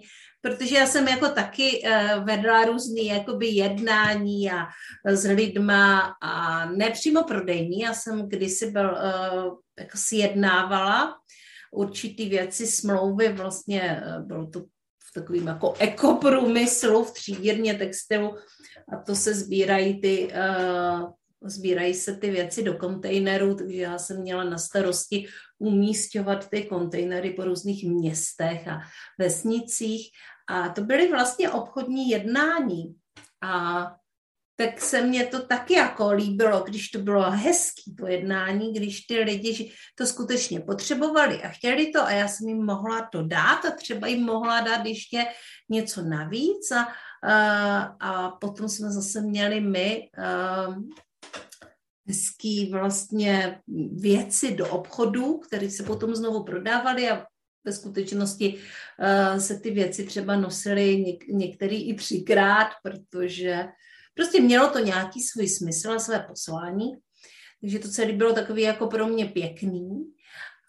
Protože 0.47 0.75
já 0.75 0.87
jsem 0.87 1.07
jako 1.07 1.29
taky 1.29 1.81
uh, 1.83 2.25
vedla 2.25 2.65
různý 2.65 3.05
jakoby 3.05 3.47
jednání 3.47 4.51
a 4.51 4.67
s 5.05 5.23
lidma 5.23 6.13
a 6.21 6.65
nepřímo 6.65 7.23
prodejní. 7.23 7.79
Já 7.79 7.93
jsem 7.93 8.29
kdysi 8.29 8.71
byl, 8.71 8.85
uh, 8.85 9.53
jako 9.79 9.97
si 9.97 10.15
jednávala 10.15 11.17
určitý 11.71 12.29
věci, 12.29 12.67
smlouvy, 12.67 13.33
vlastně 13.33 14.03
uh, 14.07 14.27
bylo 14.27 14.47
to 14.47 14.59
v 15.09 15.13
takovým 15.13 15.47
jako 15.47 15.73
ekoprůmyslu, 15.79 17.03
v 17.03 17.13
třídírně 17.13 17.73
textilu 17.73 18.35
a 18.93 18.97
to 19.05 19.15
se 19.15 19.33
sbírají 19.33 20.01
ty 20.01 20.31
sbírají 21.41 21.93
se 21.93 22.17
ty 22.17 22.31
věci 22.31 22.63
do 22.63 22.73
kontejnerů, 22.73 23.55
takže 23.55 23.77
já 23.77 23.97
jsem 23.97 24.21
měla 24.21 24.43
na 24.43 24.57
starosti 24.57 25.27
umístěvat 25.59 26.49
ty 26.49 26.63
kontejnery 26.63 27.33
po 27.33 27.43
různých 27.43 27.89
městech 27.89 28.67
a 28.67 28.79
vesnicích 29.19 30.11
a 30.47 30.69
to 30.69 30.81
byly 30.81 31.11
vlastně 31.11 31.49
obchodní 31.49 32.09
jednání. 32.09 32.95
A 33.41 33.85
tak 34.59 34.81
se 34.81 35.01
mně 35.01 35.25
to 35.25 35.45
taky 35.45 35.73
jako 35.73 36.11
líbilo, 36.11 36.63
když 36.63 36.89
to 36.89 36.99
bylo 36.99 37.31
hezký 37.31 37.95
to 37.95 38.07
jednání, 38.07 38.73
když 38.73 39.01
ty 39.01 39.19
lidi 39.19 39.71
to 39.95 40.05
skutečně 40.05 40.59
potřebovali 40.59 41.43
a 41.43 41.49
chtěli 41.49 41.91
to 41.91 42.01
a 42.03 42.11
já 42.11 42.27
jsem 42.27 42.47
jim 42.47 42.65
mohla 42.65 43.09
to 43.11 43.23
dát 43.23 43.65
a 43.65 43.71
třeba 43.71 44.07
jim 44.07 44.25
mohla 44.25 44.61
dát 44.61 44.85
ještě 44.85 45.25
něco 45.69 46.01
navíc 46.01 46.71
a, 46.71 46.87
a, 47.23 47.79
a 47.81 48.29
potom 48.29 48.69
jsme 48.69 48.91
zase 48.91 49.21
měli 49.21 49.61
my 49.61 50.09
a, 50.23 50.67
hezký 52.07 52.71
vlastně 52.71 53.61
věci 53.91 54.55
do 54.55 54.69
obchodu, 54.69 55.37
které 55.37 55.69
se 55.69 55.83
potom 55.83 56.15
znovu 56.15 56.43
prodávaly 56.43 57.09
a 57.09 57.25
ve 57.67 57.73
skutečnosti 57.73 58.55
uh, 58.55 59.39
se 59.39 59.59
ty 59.59 59.71
věci 59.71 60.05
třeba 60.05 60.35
nosily 60.35 61.03
něk- 61.05 61.35
některý 61.35 61.89
i 61.89 61.93
třikrát, 61.93 62.67
protože 62.83 63.65
prostě 64.15 64.41
mělo 64.41 64.69
to 64.69 64.79
nějaký 64.79 65.21
svůj 65.21 65.47
smysl 65.47 65.91
a 65.91 65.99
své 65.99 66.19
poslání. 66.19 66.91
Takže 67.61 67.79
to 67.79 67.89
celé 67.89 68.13
bylo 68.13 68.33
takový 68.33 68.61
jako 68.61 68.87
pro 68.87 69.07
mě 69.07 69.25
pěkný. 69.25 69.89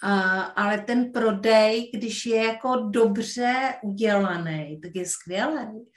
Uh, 0.05 0.45
ale 0.57 0.78
ten 0.78 1.12
prodej, 1.12 1.90
když 1.95 2.26
je 2.26 2.45
jako 2.45 2.76
dobře 2.90 3.55
udělaný, 3.83 4.81
tak 4.81 4.90
je 4.95 5.07
skvělý. 5.07 5.90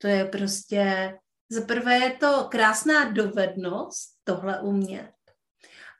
To 0.00 0.06
je 0.06 0.24
prostě, 0.24 1.12
za 1.50 1.60
prvé 1.60 1.94
je 1.98 2.10
to 2.10 2.46
krásná 2.50 3.10
dovednost 3.10 4.08
tohle 4.24 4.60
umět. 4.60 5.10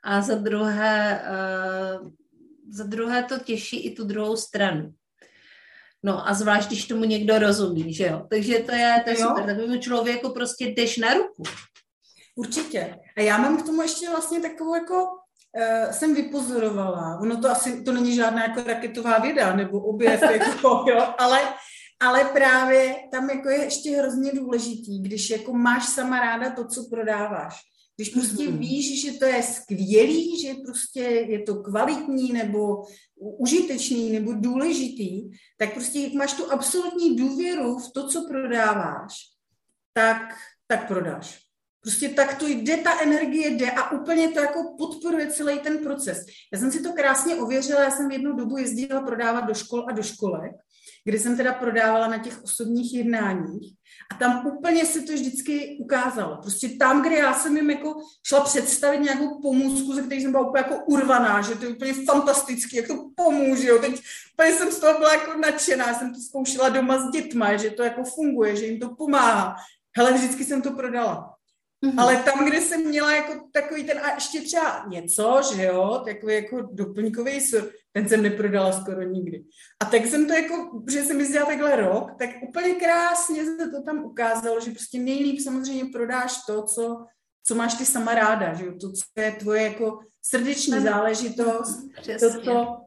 A 0.03 0.21
za 0.21 0.35
druhé, 0.35 1.21
uh, 2.01 2.09
za 2.71 2.83
druhé 2.83 3.23
to 3.23 3.39
těší 3.39 3.85
i 3.85 3.95
tu 3.95 4.03
druhou 4.03 4.37
stranu. 4.37 4.93
No 6.03 6.27
a 6.27 6.33
zvlášť, 6.33 6.67
když 6.67 6.87
tomu 6.87 7.03
někdo 7.03 7.39
rozumí, 7.39 7.93
že 7.93 8.05
jo. 8.05 8.27
Takže 8.29 8.59
to 8.59 8.71
je, 8.71 9.01
to 9.03 9.09
je 9.09 9.15
super. 9.15 9.45
Takovému 9.45 9.79
člověku 9.79 10.33
prostě 10.33 10.65
jdeš 10.65 10.97
na 10.97 11.13
ruku. 11.13 11.43
Určitě. 12.35 12.95
A 13.17 13.21
já 13.21 13.37
mám 13.37 13.57
k 13.57 13.65
tomu 13.65 13.81
ještě 13.81 14.09
vlastně 14.09 14.39
takovou 14.39 14.75
jako 14.75 15.03
uh, 15.03 15.91
jsem 15.91 16.15
vypozorovala, 16.15 17.19
ono 17.21 17.41
to 17.41 17.49
asi, 17.49 17.83
to 17.83 17.91
není 17.91 18.15
žádná 18.15 18.43
jako 18.43 18.63
raketová 18.63 19.19
věda 19.19 19.55
nebo 19.55 19.79
objev, 19.79 20.21
jako, 20.31 20.85
jo, 20.87 21.13
ale, 21.17 21.39
ale 21.99 22.23
právě 22.23 22.95
tam 23.11 23.29
jako 23.29 23.49
je 23.49 23.63
ještě 23.63 23.97
hrozně 23.97 24.31
důležitý, 24.33 25.01
když 25.01 25.29
jako 25.29 25.53
máš 25.53 25.85
sama 25.85 26.19
ráda 26.19 26.51
to, 26.51 26.67
co 26.67 26.87
prodáváš. 26.89 27.55
Když 27.99 28.09
prostě 28.09 28.43
mm-hmm. 28.43 28.57
víš, 28.57 29.01
že 29.01 29.11
to 29.11 29.25
je 29.25 29.43
skvělý, 29.43 30.41
že 30.41 30.53
prostě 30.65 30.99
je 31.03 31.39
to 31.39 31.55
kvalitní 31.55 32.33
nebo 32.33 32.83
užitečný 33.15 34.09
nebo 34.09 34.33
důležitý, 34.33 35.29
tak 35.57 35.73
prostě 35.73 35.99
jak 35.99 36.13
máš 36.13 36.33
tu 36.33 36.51
absolutní 36.51 37.15
důvěru 37.15 37.79
v 37.79 37.91
to, 37.93 38.07
co 38.07 38.27
prodáváš, 38.27 39.13
tak, 39.93 40.35
tak 40.67 40.87
prodáš. 40.87 41.39
Prostě 41.81 42.09
tak 42.09 42.37
to 42.37 42.47
jde, 42.47 42.77
ta 42.77 43.01
energie 43.01 43.49
jde 43.49 43.71
a 43.71 43.91
úplně 43.91 44.29
to 44.29 44.39
jako 44.39 44.75
podporuje 44.77 45.31
celý 45.31 45.59
ten 45.59 45.77
proces. 45.77 46.25
Já 46.53 46.59
jsem 46.59 46.71
si 46.71 46.81
to 46.81 46.93
krásně 46.93 47.35
ověřila, 47.35 47.83
já 47.83 47.91
jsem 47.91 48.11
jednu 48.11 48.33
dobu 48.33 48.57
jezdila 48.57 49.01
prodávat 49.01 49.41
do 49.41 49.53
škol 49.53 49.85
a 49.89 49.91
do 49.91 50.03
školek 50.03 50.51
kdy 51.09 51.19
jsem 51.19 51.37
teda 51.37 51.53
prodávala 51.53 52.07
na 52.07 52.17
těch 52.17 52.43
osobních 52.43 52.93
jednáních 52.93 53.73
a 54.11 54.15
tam 54.15 54.47
úplně 54.47 54.85
se 54.85 55.01
to 55.01 55.13
vždycky 55.13 55.77
ukázalo. 55.81 56.37
Prostě 56.37 56.69
tam, 56.69 57.01
kde 57.01 57.15
já 57.15 57.33
jsem 57.33 57.57
jim 57.57 57.69
jako 57.69 57.95
šla 58.23 58.41
představit 58.41 58.99
nějakou 58.99 59.41
pomůcku, 59.41 59.93
ze 59.93 60.01
které 60.01 60.21
jsem 60.21 60.31
byla 60.31 60.49
úplně 60.49 60.63
jako 60.63 60.85
urvaná, 60.85 61.41
že 61.41 61.55
to 61.55 61.65
je 61.65 61.71
úplně 61.71 61.93
fantastický, 61.93 62.75
jak 62.75 62.87
to 62.87 63.09
pomůže. 63.15 63.67
Jo. 63.67 63.79
Teď 63.79 64.01
úplně 64.33 64.53
jsem 64.53 64.71
z 64.71 64.79
toho 64.79 64.99
byla 64.99 65.13
jako 65.13 65.39
nadšená, 65.39 65.93
jsem 65.93 66.13
to 66.13 66.19
zkoušela 66.21 66.69
doma 66.69 66.97
s 66.99 67.11
dětma, 67.11 67.57
že 67.57 67.69
to 67.69 67.83
jako 67.83 68.03
funguje, 68.03 68.55
že 68.55 68.65
jim 68.65 68.79
to 68.79 68.95
pomáhá. 68.95 69.55
Hele, 69.97 70.13
vždycky 70.13 70.45
jsem 70.45 70.61
to 70.61 70.71
prodala. 70.71 71.28
Mm-hmm. 71.85 71.99
Ale 72.01 72.17
tam, 72.17 72.47
kde 72.47 72.61
jsem 72.61 72.87
měla 72.87 73.15
jako 73.15 73.33
takový 73.51 73.83
ten, 73.83 73.97
a 73.97 74.13
ještě 74.13 74.41
třeba 74.41 74.85
něco, 74.87 75.41
že 75.55 75.63
jo, 75.63 76.01
takový 76.05 76.33
jako 76.33 76.61
doplňkový 76.71 77.41
sur, 77.41 77.71
ten 77.91 78.09
jsem 78.09 78.23
neprodala 78.23 78.71
skoro 78.71 79.03
nikdy. 79.03 79.43
A 79.79 79.85
tak 79.85 80.05
jsem 80.05 80.27
to 80.27 80.33
jako, 80.33 80.83
že 80.91 81.03
jsem 81.03 81.19
jezdila 81.19 81.45
takhle 81.45 81.75
rok, 81.75 82.11
tak 82.19 82.29
úplně 82.49 82.73
krásně 82.73 83.45
se 83.45 83.69
to 83.71 83.83
tam 83.83 84.05
ukázalo, 84.05 84.59
že 84.59 84.71
prostě 84.71 84.99
nejlíp 84.99 85.39
samozřejmě 85.39 85.85
prodáš 85.85 86.37
to, 86.47 86.63
co, 86.63 87.05
co 87.43 87.55
máš 87.55 87.73
ty 87.73 87.85
sama 87.85 88.15
ráda, 88.15 88.53
že 88.53 88.65
jo, 88.65 88.71
to, 88.81 88.91
co 88.91 89.21
je 89.21 89.31
tvoje 89.31 89.61
jako 89.61 89.99
srdeční 90.21 90.73
ano. 90.73 90.83
záležitost, 90.83 91.79
Přesně. 92.01 92.29
to, 92.29 92.41
co, 92.41 92.77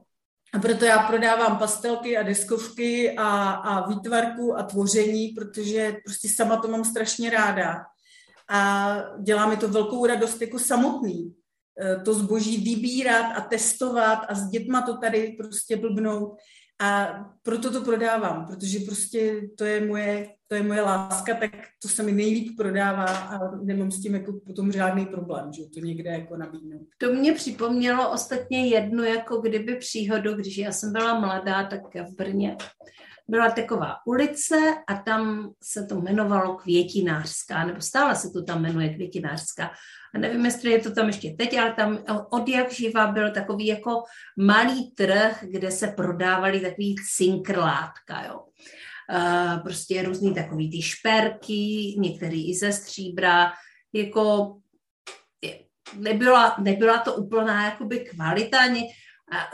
a 0.55 0.59
proto 0.59 0.85
já 0.85 0.99
prodávám 0.99 1.59
pastelky 1.59 2.17
a 2.17 2.23
deskovky 2.23 3.17
a, 3.17 3.51
a 3.51 3.89
výtvarku 3.89 4.59
a 4.59 4.63
tvoření, 4.63 5.29
protože 5.29 5.97
prostě 6.05 6.29
sama 6.29 6.57
to 6.57 6.69
mám 6.69 6.85
strašně 6.85 7.31
ráda 7.31 7.85
a 8.53 8.97
dělá 9.23 9.49
mi 9.49 9.57
to 9.57 9.69
velkou 9.69 10.07
radost 10.07 10.41
jako 10.41 10.59
samotný. 10.59 11.35
E, 11.81 12.01
to 12.01 12.15
zboží 12.15 12.57
vybírat 12.57 13.33
a 13.37 13.41
testovat 13.41 14.19
a 14.29 14.35
s 14.35 14.51
dětma 14.51 14.83
to 14.83 14.97
tady 14.97 15.37
prostě 15.39 15.77
blbnout. 15.77 16.37
A 16.81 17.21
proto 17.43 17.73
to 17.73 17.81
prodávám, 17.81 18.47
protože 18.47 18.79
prostě 18.79 19.41
to 19.59 19.65
je 19.65 19.87
moje, 19.87 20.29
to 20.49 20.55
je 20.55 20.63
moje 20.63 20.81
láska, 20.81 21.35
tak 21.35 21.51
to 21.83 21.89
se 21.89 22.03
mi 22.03 22.13
nejlíp 22.13 22.57
prodává 22.57 23.05
a 23.05 23.57
nemám 23.57 23.91
s 23.91 24.03
tím 24.03 24.15
jako 24.15 24.33
potom 24.47 24.73
žádný 24.73 25.07
problém, 25.07 25.53
že 25.53 25.63
to 25.75 25.81
někde 25.81 26.11
jako 26.11 26.37
nabídnout. 26.37 26.87
To 26.99 27.13
mě 27.13 27.33
připomnělo 27.33 28.13
ostatně 28.13 28.69
jednu 28.69 29.05
jako 29.05 29.37
kdyby 29.37 29.77
příhodu, 29.77 30.35
když 30.35 30.59
já 30.59 30.73
jsem 30.73 30.93
byla 30.93 31.21
mladá, 31.21 31.65
tak 31.65 31.81
v 31.95 32.17
Brně 32.17 32.57
byla 33.33 33.51
taková 33.51 33.97
ulice 34.07 34.57
a 34.89 34.95
tam 34.95 35.51
se 35.63 35.87
to 35.87 35.95
jmenovalo 35.95 36.57
Květinářská, 36.57 37.65
nebo 37.65 37.81
stále 37.81 38.17
se 38.17 38.31
to 38.31 38.45
tam 38.45 38.63
jmenuje 38.63 38.95
Květinářská. 38.95 39.71
A 40.15 40.19
nevím, 40.19 40.45
jestli 40.45 40.71
je 40.71 40.79
to 40.79 40.95
tam 40.95 41.07
ještě 41.07 41.35
teď, 41.39 41.59
ale 41.59 41.73
tam 41.73 41.99
od 42.31 42.49
jak 42.49 42.73
živa 42.73 43.07
byl 43.07 43.31
takový 43.31 43.67
jako 43.67 44.03
malý 44.37 44.91
trh, 44.91 45.45
kde 45.49 45.71
se 45.71 45.87
prodávaly 45.89 46.61
takový 46.61 46.97
cinkrlátka, 47.17 48.25
jo. 48.29 48.41
Uh, 49.13 49.63
prostě 49.63 50.03
různý 50.03 50.35
takový 50.35 50.71
ty 50.71 50.83
šperky, 50.83 51.95
některý 51.99 52.51
i 52.51 52.55
ze 52.55 52.73
stříbra, 52.73 53.53
jako 53.93 54.57
nebyla, 55.97 56.57
nebyla 56.59 56.99
to 56.99 57.15
úplná 57.15 57.65
jakoby 57.65 58.01
kvalita, 58.01 58.59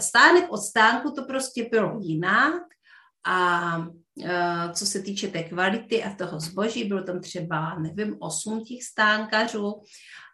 stánek 0.00 0.52
od 0.52 0.58
stánku 0.58 1.10
to 1.10 1.24
prostě 1.24 1.68
bylo 1.70 1.98
jinak, 2.02 2.62
a 3.28 3.76
uh, 3.78 4.72
co 4.72 4.86
se 4.86 5.02
týče 5.02 5.28
té 5.28 5.42
kvality 5.42 6.04
a 6.04 6.14
toho 6.14 6.40
zboží, 6.40 6.84
bylo 6.84 7.02
tam 7.02 7.20
třeba, 7.20 7.78
nevím, 7.78 8.16
osm 8.20 8.64
těch 8.64 8.84
stánkařů 8.84 9.82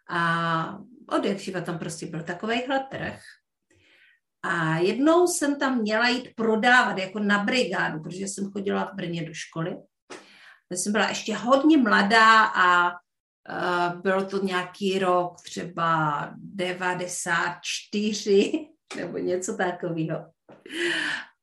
a 0.09 0.79
od 1.09 1.25
jak 1.25 1.39
živa 1.39 1.61
tam 1.61 1.79
prostě 1.79 2.05
byl 2.05 2.23
takovýhle 2.23 2.79
trh. 2.91 3.19
A 4.43 4.77
jednou 4.77 5.27
jsem 5.27 5.59
tam 5.59 5.81
měla 5.81 6.07
jít 6.07 6.29
prodávat 6.35 6.97
jako 6.97 7.19
na 7.19 7.43
brigádu, 7.43 7.99
protože 7.99 8.27
jsem 8.27 8.51
chodila 8.51 8.85
v 8.85 8.95
Brně 8.95 9.25
do 9.25 9.33
školy. 9.33 9.77
Já 10.71 10.77
jsem 10.77 10.91
byla 10.91 11.09
ještě 11.09 11.35
hodně 11.35 11.77
mladá 11.77 12.45
a 12.45 12.91
uh, 12.91 12.95
bylo 14.01 14.25
to 14.25 14.45
nějaký 14.45 14.99
rok 14.99 15.41
třeba 15.41 16.29
94 16.37 18.67
nebo 18.95 19.17
něco 19.17 19.57
takového. 19.57 20.25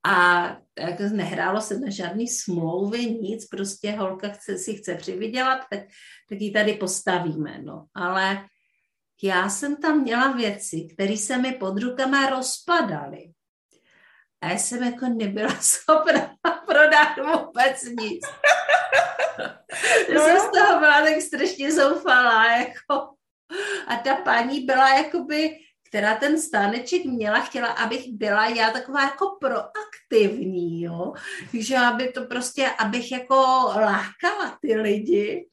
A 0.07 0.57
jako 0.79 1.03
nehrálo 1.13 1.61
se 1.61 1.79
na 1.79 1.91
žádný 1.91 2.29
smlouvy, 2.29 3.07
nic, 3.07 3.47
prostě 3.47 3.93
holka 3.93 4.29
chce, 4.29 4.59
si 4.59 4.75
chce 4.75 4.95
přivydělat, 4.95 5.61
tak, 5.71 5.81
tak 6.29 6.41
ji 6.41 6.51
tady 6.51 6.75
postavíme. 6.75 7.59
No. 7.63 7.87
Ale 7.95 8.47
já 9.23 9.49
jsem 9.49 9.77
tam 9.77 10.01
měla 10.01 10.33
věci, 10.33 10.89
které 10.95 11.17
se 11.17 11.39
mi 11.39 11.53
pod 11.53 11.79
rukama 11.83 12.31
rozpadaly. 12.31 13.33
A 14.41 14.49
já 14.49 14.59
jsem 14.59 14.83
jako 14.83 15.07
nebyla 15.09 15.57
schopna 15.61 16.37
prodat 16.67 17.17
vůbec 17.17 17.83
nic. 17.83 18.27
Já 20.09 20.21
jsem 20.21 20.39
z 20.39 20.51
toho 20.51 20.81
byla 20.81 21.01
tak 21.01 21.21
strašně 21.23 21.73
ta 23.97 24.17
paní 24.17 24.61
byla 24.61 24.97
jakoby, 24.97 25.59
která 25.93 26.17
ten 26.17 26.41
stáneček 26.41 27.05
měla, 27.05 27.41
chtěla, 27.41 27.69
abych 27.69 28.13
byla 28.13 28.49
já 28.49 28.71
taková 28.71 29.03
jako 29.03 29.27
proaktivní, 29.41 30.83
jo, 30.83 31.13
že 31.59 31.77
aby 31.77 32.13
to 32.13 32.25
prostě, 32.25 32.67
abych 32.79 33.13
jako 33.13 33.35
lákala 33.75 34.59
ty 34.61 34.75
lidi 34.75 35.49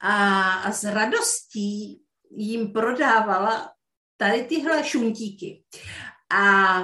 a, 0.00 0.42
a 0.52 0.72
s 0.72 0.84
radostí 0.84 2.00
jim 2.30 2.72
prodávala 2.72 3.70
tady 4.16 4.44
tyhle 4.44 4.84
šuntíky. 4.84 5.62
A 6.34 6.76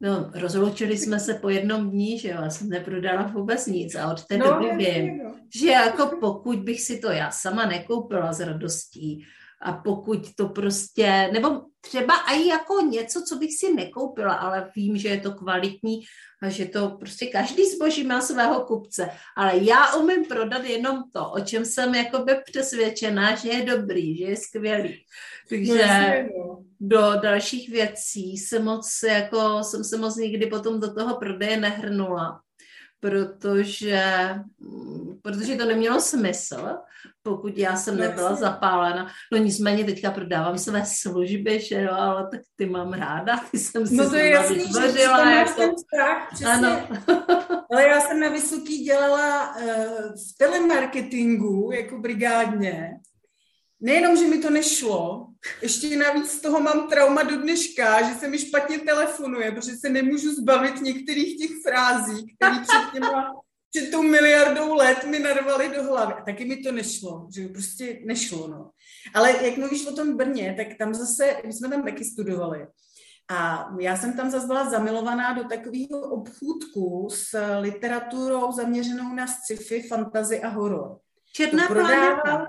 No, 0.00 0.30
rozloučili 0.34 0.98
jsme 0.98 1.20
se 1.20 1.34
po 1.34 1.48
jednom 1.48 1.90
dní, 1.90 2.18
že 2.18 2.28
jo, 2.28 2.38
já 2.42 2.50
jsem 2.50 2.68
neprodala 2.68 3.22
vůbec 3.22 3.66
nic 3.66 3.94
a 3.94 4.10
od 4.12 4.24
té 4.24 4.38
no, 4.38 4.46
doby 4.46 4.76
vím, 4.76 5.18
no. 5.24 5.34
že 5.54 5.68
jako 5.68 6.16
pokud 6.20 6.58
bych 6.58 6.80
si 6.80 6.98
to 6.98 7.10
já 7.10 7.30
sama 7.30 7.66
nekoupila 7.66 8.32
s 8.32 8.40
radostí 8.40 9.26
a 9.62 9.72
pokud 9.72 10.34
to 10.34 10.48
prostě, 10.48 11.30
nebo 11.32 11.62
třeba 11.80 12.14
i 12.14 12.48
jako 12.48 12.80
něco, 12.80 13.22
co 13.28 13.36
bych 13.36 13.58
si 13.58 13.74
nekoupila, 13.74 14.34
ale 14.34 14.70
vím, 14.76 14.96
že 14.96 15.08
je 15.08 15.20
to 15.20 15.32
kvalitní 15.32 16.00
a 16.42 16.48
že 16.48 16.64
to 16.64 16.90
prostě 16.90 17.26
každý 17.26 17.70
zboží 17.70 18.04
má 18.04 18.20
svého 18.20 18.64
kupce, 18.64 19.10
ale 19.36 19.64
já 19.64 19.94
umím 19.94 20.24
prodat 20.24 20.64
jenom 20.64 21.02
to, 21.12 21.30
o 21.30 21.40
čem 21.40 21.64
jsem 21.64 21.94
jakoby 21.94 22.32
přesvědčená, 22.44 23.34
že 23.34 23.48
je 23.48 23.64
dobrý, 23.64 24.16
že 24.16 24.24
je 24.24 24.36
skvělý. 24.36 25.04
Takže 25.48 26.26
no, 26.38 26.64
do 26.80 27.12
dalších 27.22 27.68
věcí 27.68 28.36
se 28.36 28.58
moc, 28.58 29.02
jako, 29.08 29.58
jsem 29.62 29.84
se 29.84 29.96
moc 29.96 30.16
nikdy 30.16 30.46
potom 30.46 30.80
do 30.80 30.94
toho 30.94 31.16
prodeje 31.16 31.60
nehrnula, 31.60 32.40
protože, 33.10 34.02
protože 35.22 35.56
to 35.56 35.64
nemělo 35.64 36.00
smysl, 36.00 36.68
pokud 37.22 37.58
já 37.58 37.76
jsem 37.76 37.96
nebyla 37.96 38.34
zapálena. 38.34 39.10
No 39.32 39.38
nicméně 39.38 39.84
teďka 39.84 40.10
prodávám 40.10 40.58
své 40.58 40.82
služby, 40.86 41.60
že 41.60 41.82
jo, 41.82 41.92
ale 41.92 42.28
tak 42.30 42.40
ty 42.56 42.66
mám 42.66 42.92
ráda, 42.92 43.40
ty 43.50 43.58
jsem 43.58 43.86
si 43.86 43.96
no 43.96 44.10
to 44.10 44.16
je 44.16 44.30
jasný, 44.30 44.56
vytvořila. 44.56 45.24
Že 45.24 45.34
jako... 45.34 45.60
ten 45.60 45.70
strach, 45.78 46.28
přesně. 46.32 46.46
Ano. 46.46 46.88
ale 47.72 47.88
já 47.88 48.00
jsem 48.00 48.20
na 48.20 48.28
Vysoký 48.28 48.84
dělala 48.84 49.56
uh, 49.56 49.62
v 50.12 50.38
telemarketingu 50.38 51.70
jako 51.72 51.98
brigádně 51.98 52.90
nejenom, 53.86 54.16
že 54.16 54.26
mi 54.26 54.38
to 54.38 54.50
nešlo, 54.50 55.26
ještě 55.62 55.96
navíc 55.96 56.30
z 56.30 56.40
toho 56.40 56.60
mám 56.60 56.88
trauma 56.88 57.22
do 57.22 57.36
dneška, 57.36 58.02
že 58.08 58.14
se 58.14 58.28
mi 58.28 58.38
špatně 58.38 58.78
telefonuje, 58.78 59.52
protože 59.52 59.76
se 59.76 59.88
nemůžu 59.88 60.34
zbavit 60.34 60.80
některých 60.80 61.38
těch 61.38 61.50
frází, 61.62 62.34
které 62.34 62.52
před 62.52 62.92
těma 62.92 63.32
před 63.70 63.90
tou 63.90 64.02
miliardou 64.02 64.74
let 64.74 65.04
mi 65.04 65.18
narvali 65.18 65.68
do 65.68 65.82
hlavy. 65.82 66.14
A 66.14 66.24
taky 66.24 66.44
mi 66.44 66.56
to 66.56 66.72
nešlo, 66.72 67.28
že 67.34 67.48
prostě 67.48 68.00
nešlo, 68.04 68.48
no. 68.48 68.70
Ale 69.14 69.44
jak 69.44 69.56
mluvíš 69.56 69.86
o 69.86 69.92
tom 69.92 70.16
Brně, 70.16 70.54
tak 70.56 70.78
tam 70.78 70.94
zase, 70.94 71.36
my 71.46 71.52
jsme 71.52 71.68
tam 71.68 71.82
taky 71.82 72.04
studovali. 72.04 72.66
A 73.30 73.68
já 73.80 73.96
jsem 73.96 74.16
tam 74.16 74.30
zase 74.30 74.46
byla 74.46 74.70
zamilovaná 74.70 75.32
do 75.32 75.44
takového 75.44 76.00
obchůdku 76.00 77.08
s 77.10 77.38
literaturou 77.60 78.52
zaměřenou 78.52 79.14
na 79.14 79.26
sci-fi, 79.26 79.82
fantasy 79.82 80.42
a 80.42 80.48
horor. 80.48 80.98
Černá 81.32 81.66
planeta. 81.66 82.46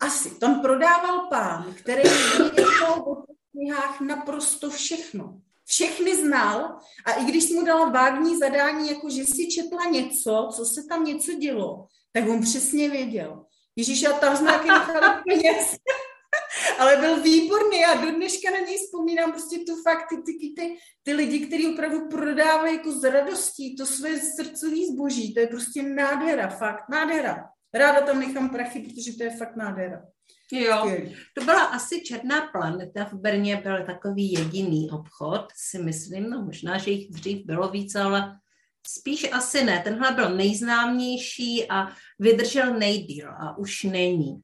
Asi. 0.00 0.30
Tam 0.30 0.60
prodával 0.60 1.26
pán, 1.30 1.74
který 1.74 2.02
věděl 2.38 2.92
o 3.06 3.24
knihách 3.50 4.00
naprosto 4.00 4.70
všechno. 4.70 5.40
Všechny 5.64 6.16
znal 6.16 6.78
a 7.04 7.12
i 7.12 7.24
když 7.24 7.50
mu 7.50 7.64
dala 7.64 7.88
vágní 7.88 8.38
zadání, 8.38 8.90
jako 8.90 9.10
že 9.10 9.24
si 9.24 9.48
četla 9.48 9.84
něco, 9.90 10.48
co 10.56 10.64
se 10.64 10.82
tam 10.88 11.04
něco 11.04 11.32
dělo, 11.32 11.86
tak 12.12 12.28
on 12.28 12.42
přesně 12.42 12.90
věděl. 12.90 13.44
Ježíš, 13.76 14.04
a 14.04 14.12
tam 14.12 14.36
znaky 14.36 14.68
nechali 14.68 15.22
peněz. 15.28 15.76
Ale 16.78 16.96
byl 16.96 17.22
výborný 17.22 17.84
a 17.84 17.94
do 17.94 18.10
dneška 18.10 18.50
na 18.50 18.58
něj 18.58 18.78
vzpomínám 18.78 19.32
prostě 19.32 19.58
tu 19.58 19.82
fakt, 19.82 20.08
ty, 20.08 20.16
ty, 20.16 20.32
ty, 20.56 20.76
ty 21.02 21.12
lidi, 21.12 21.46
kteří 21.46 21.72
opravdu 21.72 22.08
prodávají 22.08 22.76
jako 22.76 22.92
z 22.92 23.10
radostí 23.10 23.76
to 23.76 23.86
své 23.86 24.20
srdcový 24.20 24.86
zboží, 24.86 25.34
to 25.34 25.40
je 25.40 25.46
prostě 25.46 25.82
nádhera, 25.82 26.48
fakt, 26.48 26.88
nádhera. 26.88 27.44
Ráda 27.78 28.00
tam 28.00 28.20
nechám 28.20 28.50
prachy, 28.50 28.80
protože 28.80 29.12
to 29.12 29.22
je 29.22 29.36
fakt 29.36 29.56
nádhera. 29.56 30.02
Jo, 30.52 30.90
to 31.34 31.44
byla 31.44 31.64
asi 31.64 32.02
Černá 32.02 32.46
planeta. 32.46 33.04
V 33.04 33.12
Brně 33.12 33.56
byl 33.56 33.86
takový 33.86 34.32
jediný 34.32 34.90
obchod, 34.90 35.46
si 35.56 35.78
myslím, 35.78 36.30
no 36.30 36.44
možná, 36.44 36.78
že 36.78 36.90
jich 36.90 37.10
dřív 37.10 37.46
bylo 37.46 37.68
víc, 37.68 37.94
ale 37.94 38.38
spíš 38.86 39.32
asi 39.32 39.64
ne. 39.64 39.80
Tenhle 39.84 40.12
byl 40.12 40.36
nejznámější 40.36 41.70
a 41.70 41.88
vydržel 42.18 42.78
nejdíl 42.78 43.30
a 43.30 43.58
už 43.58 43.82
není. 43.82 44.40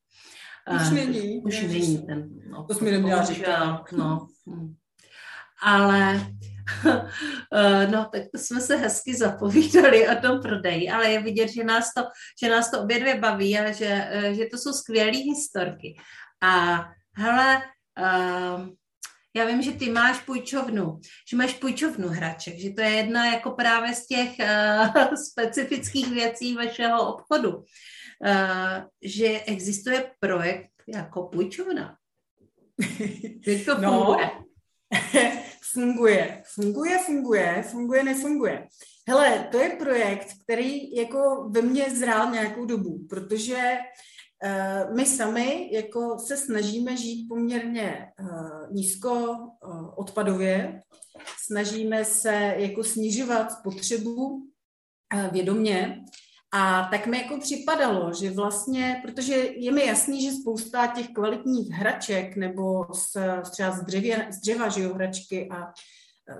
Už 0.74 0.90
není. 0.90 1.38
Uh, 1.38 1.46
už 1.46 1.62
není 1.62 2.06
ten 2.06 2.30
obchod. 2.50 2.68
To 2.68 2.74
jsme 2.74 2.90
neměla 2.90 3.24
říkat. 3.24 3.92
No. 3.92 4.28
Ale 5.62 6.14
Eh, 6.14 6.51
no, 7.90 8.08
tak 8.12 8.22
to 8.32 8.38
jsme 8.38 8.60
se 8.60 8.76
hezky 8.76 9.14
zapovídali 9.14 10.08
o 10.08 10.20
tom 10.20 10.40
prodeji, 10.42 10.90
ale 10.90 11.10
je 11.10 11.22
vidět, 11.22 11.48
že 11.48 11.64
nás 11.64 11.94
to, 11.96 12.04
že 12.42 12.50
nás 12.50 12.70
to 12.70 12.82
obě 12.82 13.00
dvě 13.00 13.18
baví 13.18 13.58
a 13.58 13.72
že, 13.72 14.08
eh, 14.10 14.34
že 14.34 14.46
to 14.46 14.58
jsou 14.58 14.72
skvělé 14.72 15.10
historky. 15.10 15.96
A 16.42 16.84
hele, 17.16 17.62
uh, 18.00 18.68
já 19.36 19.44
vím, 19.44 19.62
že 19.62 19.72
ty 19.72 19.90
máš 19.90 20.20
půjčovnu, 20.20 21.00
že 21.30 21.36
máš 21.36 21.54
půjčovnu 21.54 22.08
hraček, 22.08 22.58
že 22.58 22.70
to 22.70 22.80
je 22.80 22.90
jedna 22.90 23.26
jako 23.26 23.50
právě 23.50 23.94
z 23.94 24.06
těch 24.06 24.30
uh, 24.40 25.14
specifických 25.30 26.12
věcí 26.12 26.54
vašeho 26.54 27.14
obchodu, 27.14 27.56
uh, 27.56 27.64
že 29.02 29.40
existuje 29.40 30.10
projekt 30.20 30.70
jako 30.94 31.22
půjčovna. 31.22 31.96
Jak 33.46 33.64
to 33.64 33.80
no. 33.80 34.16
Funguje? 34.92 35.42
funguje, 35.72 36.42
funguje, 36.46 36.98
funguje, 36.98 37.62
funguje, 37.62 38.04
nefunguje. 38.04 38.66
Hele, 39.08 39.48
to 39.52 39.58
je 39.58 39.70
projekt, 39.70 40.28
který 40.44 40.94
jako 40.94 41.48
ve 41.50 41.62
mně 41.62 41.90
zrál 41.90 42.30
nějakou 42.30 42.64
dobu, 42.64 43.06
protože 43.08 43.78
uh, 44.44 44.96
my 44.96 45.06
sami 45.06 45.70
jako 45.72 46.18
se 46.18 46.36
snažíme 46.36 46.96
žít 46.96 47.28
poměrně 47.28 48.12
uh, 48.20 48.74
nízko 48.74 49.10
uh, 49.14 49.94
odpadově, 49.96 50.82
snažíme 51.44 52.04
se 52.04 52.54
jako 52.56 52.84
snižovat 52.84 53.52
spotřebu 53.52 54.48
vědomě 55.32 56.04
a 56.54 56.88
tak 56.90 57.06
mi 57.06 57.18
jako 57.18 57.38
připadalo, 57.38 58.12
že 58.14 58.30
vlastně, 58.30 59.02
protože 59.04 59.34
je 59.34 59.72
mi 59.72 59.86
jasný, 59.86 60.22
že 60.22 60.32
spousta 60.32 60.86
těch 60.86 61.08
kvalitních 61.08 61.70
hraček 61.70 62.36
nebo 62.36 62.84
z, 62.94 63.16
třeba 63.50 63.70
z, 63.70 63.82
dřevě, 63.82 64.28
z 64.30 64.40
dřeva, 64.40 64.68
že 64.68 64.82
jo, 64.82 64.94
hračky 64.94 65.48
a 65.50 65.72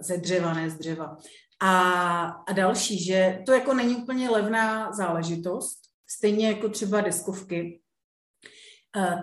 ze 0.00 0.16
dřeva, 0.16 0.54
ne 0.54 0.70
z 0.70 0.74
dřeva. 0.74 1.16
A, 1.60 2.22
a 2.28 2.52
další, 2.52 3.04
že 3.04 3.42
to 3.46 3.52
jako 3.52 3.74
není 3.74 3.96
úplně 3.96 4.30
levná 4.30 4.92
záležitost, 4.92 5.78
stejně 6.10 6.48
jako 6.48 6.68
třeba 6.68 7.00
deskovky. 7.00 7.80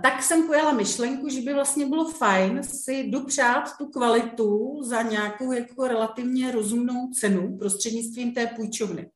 Tak 0.03 0.23
jsem 0.23 0.47
pojala 0.47 0.71
myšlenku, 0.71 1.29
že 1.29 1.41
by 1.41 1.53
vlastně 1.53 1.85
bylo 1.85 2.11
fajn 2.11 2.63
si 2.63 3.09
dopřát 3.09 3.77
tu 3.77 3.85
kvalitu 3.85 4.83
za 4.83 5.01
nějakou 5.01 5.51
jako 5.51 5.87
relativně 5.87 6.51
rozumnou 6.51 7.09
cenu 7.19 7.57
prostřednictvím 7.57 8.33
té 8.33 8.47
půjčovny. 8.47 9.11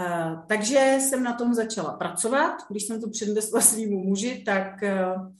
Uh, 0.00 0.46
takže 0.46 0.98
jsem 1.00 1.22
na 1.22 1.32
tom 1.32 1.54
začala 1.54 1.92
pracovat. 1.92 2.54
Když 2.70 2.86
jsem 2.86 3.00
to 3.00 3.10
přednesla 3.10 3.60
svýmu 3.60 4.04
muži, 4.04 4.42
tak 4.46 4.82
uh, 4.82 5.32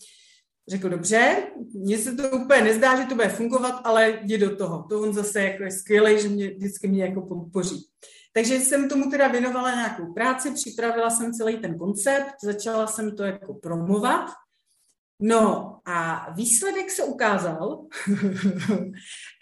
řekl, 0.68 0.88
dobře, 0.88 1.36
mně 1.74 1.98
se 1.98 2.12
to 2.12 2.30
úplně 2.30 2.62
nezdá, 2.62 3.00
že 3.00 3.06
to 3.06 3.14
bude 3.14 3.28
fungovat, 3.28 3.80
ale 3.84 4.18
jdi 4.22 4.38
do 4.38 4.56
toho. 4.56 4.86
To 4.88 5.00
on 5.02 5.12
zase 5.12 5.42
jako 5.42 5.62
je 5.62 5.70
skvělý, 5.70 6.22
že 6.22 6.28
mě 6.28 6.50
vždycky 6.50 6.88
mě 6.88 7.04
jako 7.04 7.22
podpoří. 7.22 7.86
Takže 8.32 8.54
jsem 8.54 8.88
tomu 8.88 9.10
teda 9.10 9.28
věnovala 9.28 9.74
nějakou 9.74 10.12
práci, 10.12 10.50
připravila 10.50 11.10
jsem 11.10 11.32
celý 11.32 11.56
ten 11.56 11.78
koncept, 11.78 12.34
začala 12.42 12.86
jsem 12.86 13.16
to 13.16 13.22
jako 13.22 13.54
promovat 13.54 14.30
No 15.20 15.78
a 15.84 16.26
výsledek 16.36 16.90
se 16.90 17.04
ukázal. 17.04 17.86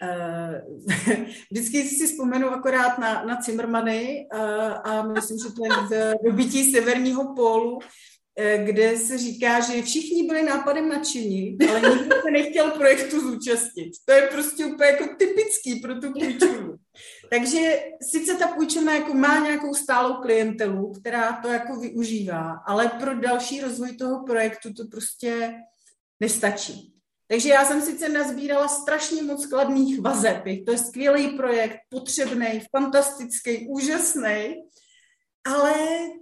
Eh, 0.01 0.61
vždycky 1.51 1.83
si 1.83 2.07
vzpomenu 2.07 2.49
akorát 2.49 2.97
na, 2.97 3.23
na 3.25 3.35
Cimrmany 3.35 4.27
a, 4.31 4.37
eh, 4.37 4.73
a 4.83 5.03
myslím, 5.03 5.37
že 5.37 5.49
to 5.53 5.65
je 5.65 6.13
v 6.13 6.13
dobytí 6.25 6.71
severního 6.71 7.35
pólu, 7.35 7.79
eh, 8.39 8.57
kde 8.65 8.97
se 8.97 9.17
říká, 9.17 9.59
že 9.59 9.81
všichni 9.81 10.23
byli 10.23 10.43
nápadem 10.43 10.89
nadšení, 10.89 11.57
ale 11.69 11.81
nikdo 11.81 12.15
se 12.21 12.31
nechtěl 12.31 12.71
projektu 12.71 13.21
zúčastnit. 13.21 13.91
To 14.05 14.13
je 14.13 14.21
prostě 14.21 14.65
úplně 14.65 14.89
jako 14.89 15.15
typický 15.17 15.79
pro 15.81 15.95
tu 15.95 16.13
půjčovnu. 16.13 16.75
Takže 17.29 17.79
sice 18.01 18.35
ta 18.35 18.47
půjčovna 18.47 18.93
jako 18.93 19.13
má 19.13 19.39
nějakou 19.39 19.73
stálou 19.73 20.13
klientelu, 20.13 20.91
která 20.91 21.33
to 21.41 21.47
jako 21.47 21.75
využívá, 21.79 22.51
ale 22.65 22.87
pro 22.87 23.19
další 23.19 23.61
rozvoj 23.61 23.97
toho 23.97 24.25
projektu 24.25 24.73
to 24.73 24.87
prostě 24.91 25.53
nestačí. 26.19 26.93
Takže 27.27 27.49
já 27.49 27.65
jsem 27.65 27.81
sice 27.81 28.09
nazbírala 28.09 28.67
strašně 28.67 29.23
moc 29.23 29.43
skladných 29.43 30.01
vazeb. 30.01 30.43
To 30.65 30.71
je 30.71 30.77
skvělý 30.77 31.27
projekt, 31.27 31.77
potřebný, 31.89 32.61
fantastický, 32.75 33.67
úžasný, 33.69 34.55
ale 35.45 35.73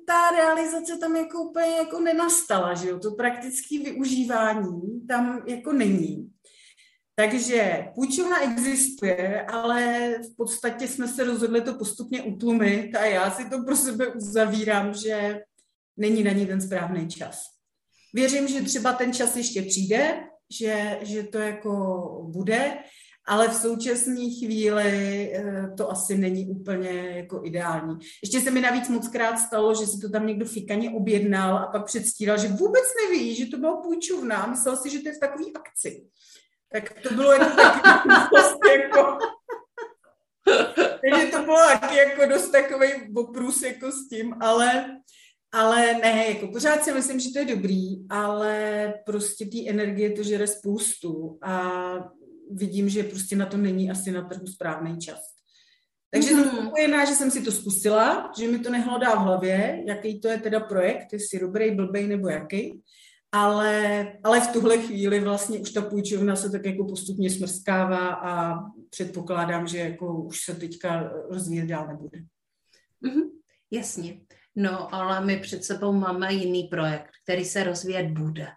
ta 0.07 0.31
realizace 0.31 0.97
tam 0.97 1.15
jako 1.15 1.41
úplně 1.41 1.67
jako 1.67 1.99
nenastala, 1.99 2.73
že 2.73 2.89
jo, 2.89 2.99
to 2.99 3.11
praktické 3.11 3.79
využívání 3.79 5.07
tam 5.07 5.43
jako 5.47 5.73
není. 5.73 6.31
Takže 7.15 7.87
půjčovna 7.95 8.43
existuje, 8.43 9.45
ale 9.45 10.09
v 10.19 10.35
podstatě 10.37 10.87
jsme 10.87 11.07
se 11.07 11.23
rozhodli 11.23 11.61
to 11.61 11.73
postupně 11.73 12.21
utlumit 12.21 12.95
a 12.95 13.05
já 13.05 13.31
si 13.31 13.49
to 13.49 13.63
pro 13.63 13.75
sebe 13.75 14.07
uzavírám, 14.07 14.93
že 14.93 15.39
není 15.97 16.23
na 16.23 16.31
ní 16.31 16.45
ten 16.45 16.61
správný 16.61 17.07
čas. 17.07 17.43
Věřím, 18.13 18.47
že 18.47 18.61
třeba 18.61 18.93
ten 18.93 19.13
čas 19.13 19.35
ještě 19.35 19.61
přijde, 19.61 20.23
že, 20.49 20.99
že 21.01 21.23
to 21.23 21.37
jako 21.37 21.71
bude, 22.29 22.77
ale 23.27 23.47
v 23.49 23.53
současné 23.53 24.29
chvíli 24.39 25.31
eh, 25.33 25.73
to 25.77 25.91
asi 25.91 26.17
není 26.17 26.45
úplně 26.45 26.89
jako 27.15 27.41
ideální. 27.43 27.97
Ještě 28.23 28.41
se 28.41 28.51
mi 28.51 28.61
navíc 28.61 28.89
moc 28.89 29.07
krát 29.07 29.37
stalo, 29.37 29.75
že 29.75 29.87
si 29.87 29.99
to 29.99 30.09
tam 30.09 30.27
někdo 30.27 30.45
fikaně 30.45 30.89
objednal 30.89 31.57
a 31.57 31.67
pak 31.67 31.85
předstíral, 31.85 32.37
že 32.37 32.47
vůbec 32.47 32.83
neví, 33.03 33.35
že 33.35 33.45
to 33.45 33.57
bylo 33.57 33.81
půjčovna 33.81 34.37
a 34.37 34.49
myslel 34.49 34.77
si, 34.77 34.89
že 34.89 34.99
to 34.99 35.09
je 35.09 35.15
v 35.15 35.19
takové 35.19 35.45
akci. 35.55 36.05
Tak 36.75 36.93
to 37.01 37.13
bylo 37.13 37.31
jako 37.31 37.55
taky 37.55 38.81
jako... 38.81 39.17
Takže 40.75 41.25
to 41.31 41.43
bylo 41.43 41.57
taky 41.57 41.95
jako 41.95 42.25
dost 42.25 42.49
takový 42.49 42.87
oprus 43.15 43.61
jako 43.61 43.91
s 43.91 44.07
tím, 44.09 44.35
ale, 44.41 44.85
ale 45.53 45.93
ne, 45.93 46.25
jako 46.27 46.47
pořád 46.47 46.83
si 46.83 46.93
myslím, 46.93 47.19
že 47.19 47.29
to 47.33 47.39
je 47.39 47.45
dobrý, 47.45 48.09
ale 48.09 48.93
prostě 49.05 49.45
té 49.45 49.69
energie 49.69 50.11
to 50.11 50.23
žere 50.23 50.47
spoustu 50.47 51.37
a 51.41 51.71
vidím, 52.51 52.89
že 52.89 53.03
prostě 53.03 53.35
na 53.35 53.45
to 53.45 53.57
není 53.57 53.91
asi 53.91 54.11
na 54.11 54.21
trhu 54.21 54.47
správný 54.47 54.99
čas. 54.99 55.19
Takže 56.11 56.29
mm-hmm. 56.29 56.43
jsem 56.43 56.57
spokojená, 56.57 57.05
že 57.05 57.15
jsem 57.15 57.31
si 57.31 57.41
to 57.41 57.51
zkusila, 57.51 58.31
že 58.39 58.47
mi 58.47 58.59
to 58.59 58.69
nehlodá 58.69 59.15
v 59.15 59.23
hlavě, 59.23 59.83
jaký 59.87 60.19
to 60.19 60.27
je 60.27 60.37
teda 60.37 60.59
projekt, 60.59 61.13
jestli 61.13 61.39
dobrý, 61.39 61.71
blbej 61.71 62.07
nebo 62.07 62.29
jaký. 62.29 62.81
Ale, 63.35 64.07
ale 64.23 64.41
v 64.41 64.47
tuhle 64.47 64.77
chvíli 64.77 65.19
vlastně 65.19 65.59
už 65.59 65.71
ta 65.71 65.81
půjčovna 65.81 66.35
se 66.35 66.49
tak 66.49 66.65
jako 66.65 66.85
postupně 66.85 67.29
smrskává 67.29 68.07
a 68.07 68.59
předpokládám, 68.89 69.67
že 69.67 69.77
jako 69.77 70.23
už 70.23 70.41
se 70.41 70.55
teďka 70.55 71.11
rozvíjet 71.29 71.65
dál 71.65 71.87
nebude. 71.87 72.19
Mm-hmm, 73.05 73.29
jasně. 73.71 74.19
No, 74.55 74.95
ale 74.95 75.25
my 75.25 75.37
před 75.37 75.63
sebou 75.63 75.93
máme 75.93 76.33
jiný 76.33 76.63
projekt, 76.63 77.11
který 77.23 77.45
se 77.45 77.63
rozvíjet 77.63 78.11
bude 78.11 78.47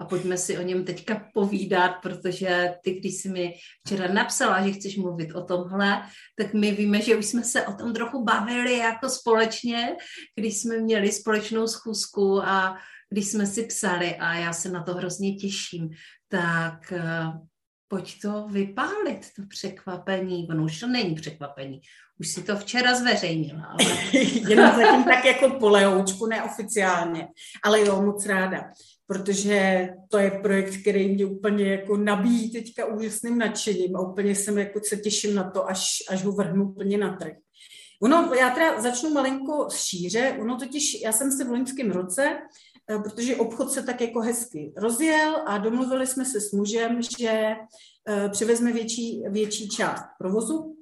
a 0.00 0.04
pojďme 0.04 0.38
si 0.38 0.58
o 0.58 0.62
něm 0.62 0.84
teďka 0.84 1.30
povídat, 1.34 1.90
protože 2.02 2.74
ty, 2.84 3.00
když 3.00 3.14
jsi 3.14 3.28
mi 3.28 3.54
včera 3.84 4.12
napsala, 4.12 4.66
že 4.66 4.72
chceš 4.72 4.96
mluvit 4.96 5.32
o 5.34 5.44
tomhle, 5.44 6.02
tak 6.38 6.54
my 6.54 6.72
víme, 6.72 7.02
že 7.02 7.16
už 7.16 7.26
jsme 7.26 7.44
se 7.44 7.66
o 7.66 7.72
tom 7.72 7.94
trochu 7.94 8.24
bavili 8.24 8.78
jako 8.78 9.08
společně, 9.08 9.96
když 10.34 10.60
jsme 10.60 10.78
měli 10.78 11.12
společnou 11.12 11.66
schůzku 11.66 12.42
a 12.42 12.76
když 13.10 13.28
jsme 13.28 13.46
si 13.46 13.62
psali 13.62 14.16
a 14.16 14.34
já 14.34 14.52
se 14.52 14.68
na 14.68 14.82
to 14.82 14.94
hrozně 14.94 15.34
těším, 15.34 15.90
tak 16.28 16.92
uh, 16.92 17.34
pojď 17.88 18.20
to 18.20 18.46
vypálit, 18.48 19.26
to 19.36 19.42
překvapení. 19.48 20.48
Ono 20.50 20.64
už 20.64 20.80
to 20.80 20.86
není 20.86 21.14
překvapení, 21.14 21.80
už 22.20 22.28
si 22.28 22.42
to 22.42 22.56
včera 22.56 22.94
zveřejnila. 22.94 23.64
Ale... 23.64 23.84
Jenom 24.48 24.76
zatím 24.76 25.04
tak 25.04 25.24
jako 25.24 25.50
polehoučku, 25.50 26.26
neoficiálně, 26.26 27.28
ale 27.62 27.80
jo, 27.80 28.02
moc 28.02 28.26
ráda 28.26 28.70
protože 29.06 29.88
to 30.08 30.18
je 30.18 30.30
projekt, 30.30 30.80
který 30.80 31.14
mě 31.14 31.26
úplně 31.26 31.72
jako 31.72 31.96
nabíjí 31.96 32.52
teďka 32.52 32.86
úžasným 32.86 33.38
nadšením 33.38 33.96
a 33.96 34.00
úplně 34.00 34.34
jsem 34.34 34.58
jako 34.58 34.80
se 34.88 34.96
těším 34.96 35.34
na 35.34 35.50
to, 35.50 35.68
až, 35.68 35.98
až 36.10 36.24
ho 36.24 36.32
vrhnu 36.32 36.70
úplně 36.70 36.98
na 36.98 37.16
trh. 37.16 37.32
Ono, 38.02 38.34
já 38.34 38.50
teda 38.50 38.80
začnu 38.80 39.10
malinko 39.10 39.68
šíře, 39.74 40.36
ono 40.40 40.56
totiž, 40.56 41.02
já 41.02 41.12
jsem 41.12 41.32
se 41.32 41.44
v 41.44 41.50
loňském 41.50 41.90
roce, 41.90 42.22
eh, 42.24 42.38
protože 42.86 43.36
obchod 43.36 43.72
se 43.72 43.82
tak 43.82 44.00
jako 44.00 44.20
hezky 44.20 44.72
rozjel 44.76 45.42
a 45.46 45.58
domluvili 45.58 46.06
jsme 46.06 46.24
se 46.24 46.40
s 46.40 46.52
mužem, 46.52 47.02
že 47.18 47.54
eh, 48.08 48.28
převezme 48.28 48.72
větší, 48.72 49.22
větší 49.28 49.68
část 49.68 50.04
provozu 50.18 50.76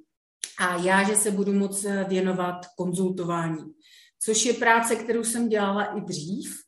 a 0.59 0.77
já, 0.77 1.03
že 1.03 1.15
se 1.15 1.31
budu 1.31 1.53
moc 1.53 1.85
věnovat 2.07 2.65
konzultování, 2.77 3.65
což 4.19 4.45
je 4.45 4.53
práce, 4.53 4.95
kterou 4.95 5.23
jsem 5.23 5.49
dělala 5.49 5.83
i 5.83 6.01
dřív, 6.01 6.65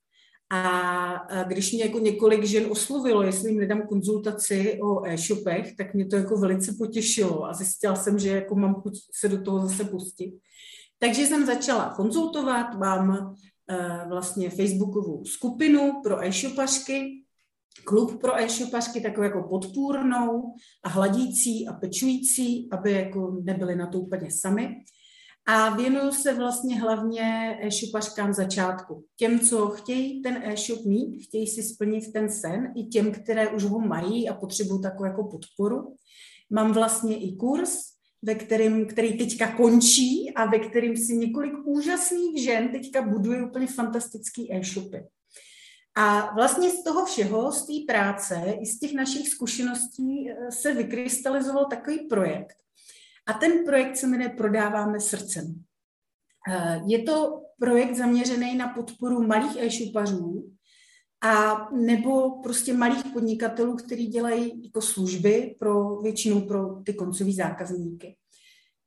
a 0.49 1.43
když 1.43 1.71
mě 1.71 1.83
jako 1.83 1.99
několik 1.99 2.43
žen 2.43 2.65
oslovilo, 2.69 3.23
jestli 3.23 3.49
jim 3.49 3.59
nedám 3.59 3.87
konzultaci 3.87 4.79
o 4.81 5.05
e-shopech, 5.05 5.75
tak 5.75 5.93
mě 5.93 6.05
to 6.05 6.15
jako 6.15 6.37
velice 6.37 6.75
potěšilo 6.77 7.45
a 7.45 7.53
zjistila 7.53 7.95
jsem, 7.95 8.19
že 8.19 8.29
jako 8.29 8.55
mám 8.55 8.73
chuť 8.73 8.93
se 9.19 9.29
do 9.29 9.41
toho 9.41 9.67
zase 9.67 9.83
pustit. 9.83 10.39
Takže 10.99 11.25
jsem 11.25 11.45
začala 11.45 11.93
konzultovat, 11.95 12.79
mám 12.79 13.35
vlastně 14.07 14.49
facebookovou 14.49 15.25
skupinu 15.25 16.01
pro 16.03 16.25
e-shopařky, 16.25 17.23
klub 17.85 18.21
pro 18.21 18.39
e-shopařky, 18.39 19.01
takovou 19.01 19.23
jako 19.23 19.43
podpůrnou 19.43 20.53
a 20.83 20.89
hladící 20.89 21.67
a 21.67 21.73
pečující, 21.73 22.69
aby 22.71 22.91
jako 22.91 23.41
nebyly 23.43 23.75
na 23.75 23.87
to 23.87 23.99
úplně 23.99 24.31
sami. 24.31 24.75
A 25.49 25.75
věnuju 25.75 26.11
se 26.11 26.33
vlastně 26.33 26.81
hlavně 26.81 27.57
e-shopařkám 27.61 28.33
začátku. 28.33 29.05
Těm, 29.15 29.39
co 29.39 29.67
chtějí 29.67 30.21
ten 30.21 30.41
e-shop 30.43 30.85
mít, 30.85 31.23
chtějí 31.23 31.47
si 31.47 31.63
splnit 31.63 32.13
ten 32.13 32.29
sen, 32.29 32.73
i 32.75 32.83
těm, 32.83 33.11
které 33.11 33.47
už 33.47 33.63
ho 33.63 33.79
mají 33.79 34.29
a 34.29 34.33
potřebují 34.33 34.81
takovou 34.81 35.05
jako 35.05 35.23
podporu. 35.23 35.95
Mám 36.49 36.73
vlastně 36.73 37.17
i 37.17 37.35
kurz, 37.35 37.96
ve 38.21 38.35
kterým, 38.35 38.85
který 38.85 39.17
teďka 39.17 39.55
končí 39.55 40.33
a 40.35 40.45
ve 40.45 40.59
kterým 40.59 40.97
si 40.97 41.17
několik 41.17 41.53
úžasných 41.65 42.43
žen 42.43 42.69
teďka 42.69 43.01
buduje 43.01 43.43
úplně 43.43 43.67
fantastický 43.67 44.53
e-shopy. 44.53 45.03
A 45.95 46.33
vlastně 46.35 46.69
z 46.69 46.83
toho 46.83 47.05
všeho, 47.05 47.51
z 47.51 47.65
té 47.65 47.93
práce 47.93 48.57
i 48.61 48.65
z 48.65 48.79
těch 48.79 48.93
našich 48.93 49.29
zkušeností 49.29 50.29
eh, 50.29 50.51
se 50.51 50.73
vykrystalizoval 50.73 51.65
takový 51.65 51.99
projekt, 51.99 52.55
a 53.27 53.33
ten 53.33 53.65
projekt 53.65 53.97
se 53.97 54.07
jmenuje 54.07 54.29
Prodáváme 54.29 54.99
srdcem. 54.99 55.63
Eh, 56.51 56.81
je 56.85 57.03
to 57.03 57.41
projekt 57.59 57.95
zaměřený 57.95 58.55
na 58.55 58.67
podporu 58.67 59.27
malých 59.27 59.57
e-shopařů 59.57 60.56
a 61.21 61.67
nebo 61.71 62.41
prostě 62.41 62.73
malých 62.73 63.05
podnikatelů, 63.13 63.75
kteří 63.75 64.07
dělají 64.07 64.63
jako 64.63 64.81
služby 64.81 65.55
pro 65.59 66.01
většinou 66.01 66.41
pro 66.41 66.81
ty 66.83 66.93
koncový 66.93 67.33
zákazníky. 67.33 68.15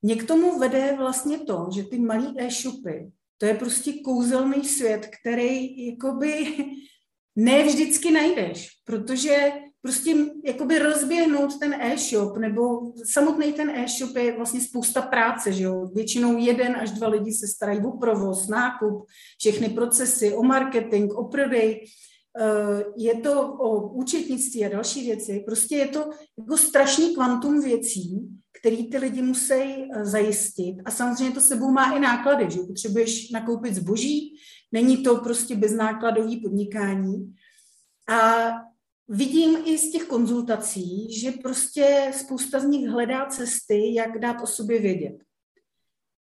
Mě 0.03 0.17
k 0.17 0.27
tomu 0.27 0.59
vede 0.59 0.95
vlastně 0.99 1.39
to, 1.39 1.69
že 1.75 1.83
ty 1.83 1.99
malé 1.99 2.33
e-shopy, 2.37 3.11
to 3.39 3.47
je 3.47 3.55
prostě 3.55 3.93
kouzelný 3.93 4.65
svět, 4.65 5.07
který 5.21 5.87
jakoby 5.87 6.57
ne 7.37 7.65
vždycky 7.65 8.11
najdeš, 8.11 8.69
protože 8.85 9.53
prostě 9.83 10.17
jakoby 10.45 10.79
rozběhnout 10.79 11.59
ten 11.59 11.75
e-shop, 11.75 12.37
nebo 12.37 12.93
samotný 13.13 13.53
ten 13.53 13.71
e-shop 13.71 14.17
je 14.17 14.37
vlastně 14.37 14.61
spousta 14.61 15.03
práce, 15.03 15.53
že 15.53 15.65
jo? 15.65 15.87
Většinou 15.95 16.39
jeden 16.39 16.77
až 16.77 16.91
dva 16.91 17.09
lidi 17.09 17.33
se 17.33 17.47
starají 17.47 17.81
o 17.81 17.91
provoz, 17.91 18.49
nákup, 18.49 19.07
všechny 19.39 19.69
procesy, 19.69 20.35
o 20.35 20.43
marketing, 20.43 21.13
o 21.13 21.25
prodej, 21.25 21.85
je 22.97 23.15
to 23.21 23.53
o 23.53 23.89
účetnictví 23.89 24.65
a 24.65 24.69
další 24.69 25.07
věci. 25.07 25.43
Prostě 25.47 25.77
je 25.77 25.89
to 25.89 26.11
jako 26.39 26.57
strašný 26.57 27.15
kvantum 27.15 27.61
věcí, 27.61 28.29
které 28.61 28.77
ty 28.77 28.99
lidi 28.99 29.23
musí 29.23 29.53
eh, 29.53 30.05
zajistit. 30.05 30.77
A 30.85 30.91
samozřejmě 30.91 31.35
to 31.35 31.41
sebou 31.41 31.71
má 31.71 31.97
i 31.97 32.01
náklady, 32.01 32.51
že 32.51 32.61
potřebuješ 32.61 33.31
nakoupit 33.31 33.75
zboží, 33.75 34.35
není 34.73 35.03
to 35.03 35.17
prostě 35.17 35.57
beznákladový 35.57 36.41
podnikání. 36.41 37.35
A 38.09 38.51
vidím 39.09 39.57
i 39.65 39.79
z 39.79 39.91
těch 39.91 40.05
konzultací, 40.05 41.19
že 41.21 41.33
prostě 41.33 42.13
spousta 42.15 42.61
z 42.61 42.65
nich 42.65 42.89
hledá 42.89 43.27
cesty, 43.27 43.95
jak 43.95 44.19
dát 44.19 44.43
o 44.43 44.47
sobě 44.47 44.81
vědět. 44.81 45.30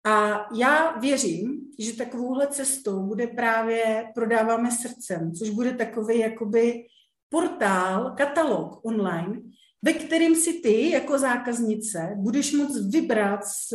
A 0.06 0.46
já 0.56 1.00
věřím, 1.00 1.62
že 1.80 1.96
takovouhle 1.96 2.48
cestou 2.48 3.04
bude 3.04 3.28
právě 3.28 4.06
Prodáváme 4.16 4.72
srdcem, 4.72 5.32
což 5.34 5.50
bude 5.50 5.74
takový 5.74 6.20
jakoby 6.20 6.86
portál, 7.30 8.14
katalog 8.18 8.86
online, 8.86 9.42
ve 9.82 9.94
kterým 9.94 10.36
si 10.36 10.54
ty 10.54 10.90
jako 10.90 11.20
zákaznice 11.20 12.14
budeš 12.16 12.54
moct 12.54 12.92
vybrat 12.92 13.46
z 13.46 13.74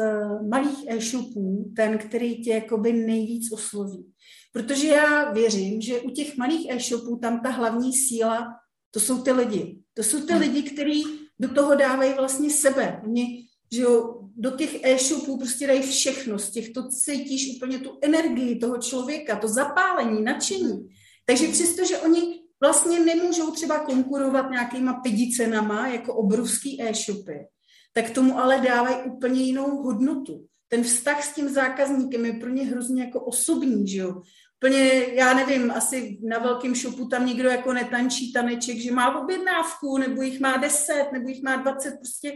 malých 0.51 0.85
e-shopů 0.89 1.73
ten, 1.77 1.99
který 1.99 2.43
tě 2.43 2.51
jakoby 2.51 2.93
nejvíc 2.93 3.53
osloví. 3.53 4.07
Protože 4.53 4.87
já 4.87 5.33
věřím, 5.33 5.81
že 5.81 6.01
u 6.01 6.11
těch 6.11 6.37
malých 6.37 6.71
e-shopů 6.71 7.17
tam 7.17 7.41
ta 7.41 7.51
hlavní 7.51 7.93
síla 7.93 8.47
to 8.95 9.01
jsou 9.01 9.23
ty 9.23 9.33
lidi. 9.33 9.79
To 9.95 10.03
jsou 10.03 10.21
ty 10.21 10.33
hmm. 10.33 10.43
lidi, 10.43 10.63
kteří 10.63 11.05
do 11.39 11.55
toho 11.55 11.75
dávají 11.75 12.15
vlastně 12.15 12.51
sebe. 12.51 13.01
Oni, 13.05 13.47
že 13.73 13.83
jo, 13.83 14.24
do 14.37 14.51
těch 14.51 14.85
e-shopů 14.85 15.38
prostě 15.38 15.66
dají 15.66 15.83
všechno, 15.83 16.38
z 16.38 16.51
těch 16.51 16.70
to 16.70 16.88
cítíš 16.88 17.57
úplně 17.57 17.79
tu 17.79 17.99
energii 18.03 18.59
toho 18.59 18.79
člověka, 18.79 19.37
to 19.37 19.49
zapálení, 19.49 20.23
nadšení. 20.23 20.88
Takže 21.27 21.49
přesto, 21.49 21.85
že 21.85 21.99
oni 21.99 22.40
vlastně 22.61 23.01
nemůžou 23.01 23.51
třeba 23.51 23.79
konkurovat 23.79 24.51
nějakýma 24.51 24.92
pedicenama 24.92 25.88
jako 25.88 26.14
obrovský 26.14 26.83
e-shopy, 26.83 27.47
tak 27.92 28.11
tomu 28.11 28.38
ale 28.38 28.61
dávají 28.61 28.97
úplně 29.11 29.42
jinou 29.42 29.83
hodnotu. 29.83 30.47
ten 30.68 30.83
vztah 30.83 31.25
s 31.25 31.35
tím 31.35 31.49
zákazníkem 31.49 32.25
je 32.25 32.33
pro 32.33 32.51
ně 32.51 32.64
hrozně 32.64 33.03
jako 33.03 33.20
osobní, 33.20 33.88
že 33.88 33.99
jo. 33.99 34.23
Plně, 34.59 35.07
já 35.12 35.35
nevím, 35.35 35.70
asi 35.70 36.18
na 36.23 36.38
velkém 36.38 36.75
shopu 36.75 37.09
tam 37.09 37.27
někdo 37.27 37.49
jako 37.49 37.73
netančí 37.73 38.33
taneček, 38.33 38.77
že 38.77 38.92
má 38.92 39.23
objednávku, 39.23 39.99
nebo 39.99 40.23
jich 40.23 40.40
má 40.40 40.57
deset, 40.57 41.12
nebo 41.12 41.29
jich 41.29 41.42
má 41.42 41.57
dvacet, 41.57 41.94
prostě 42.01 42.33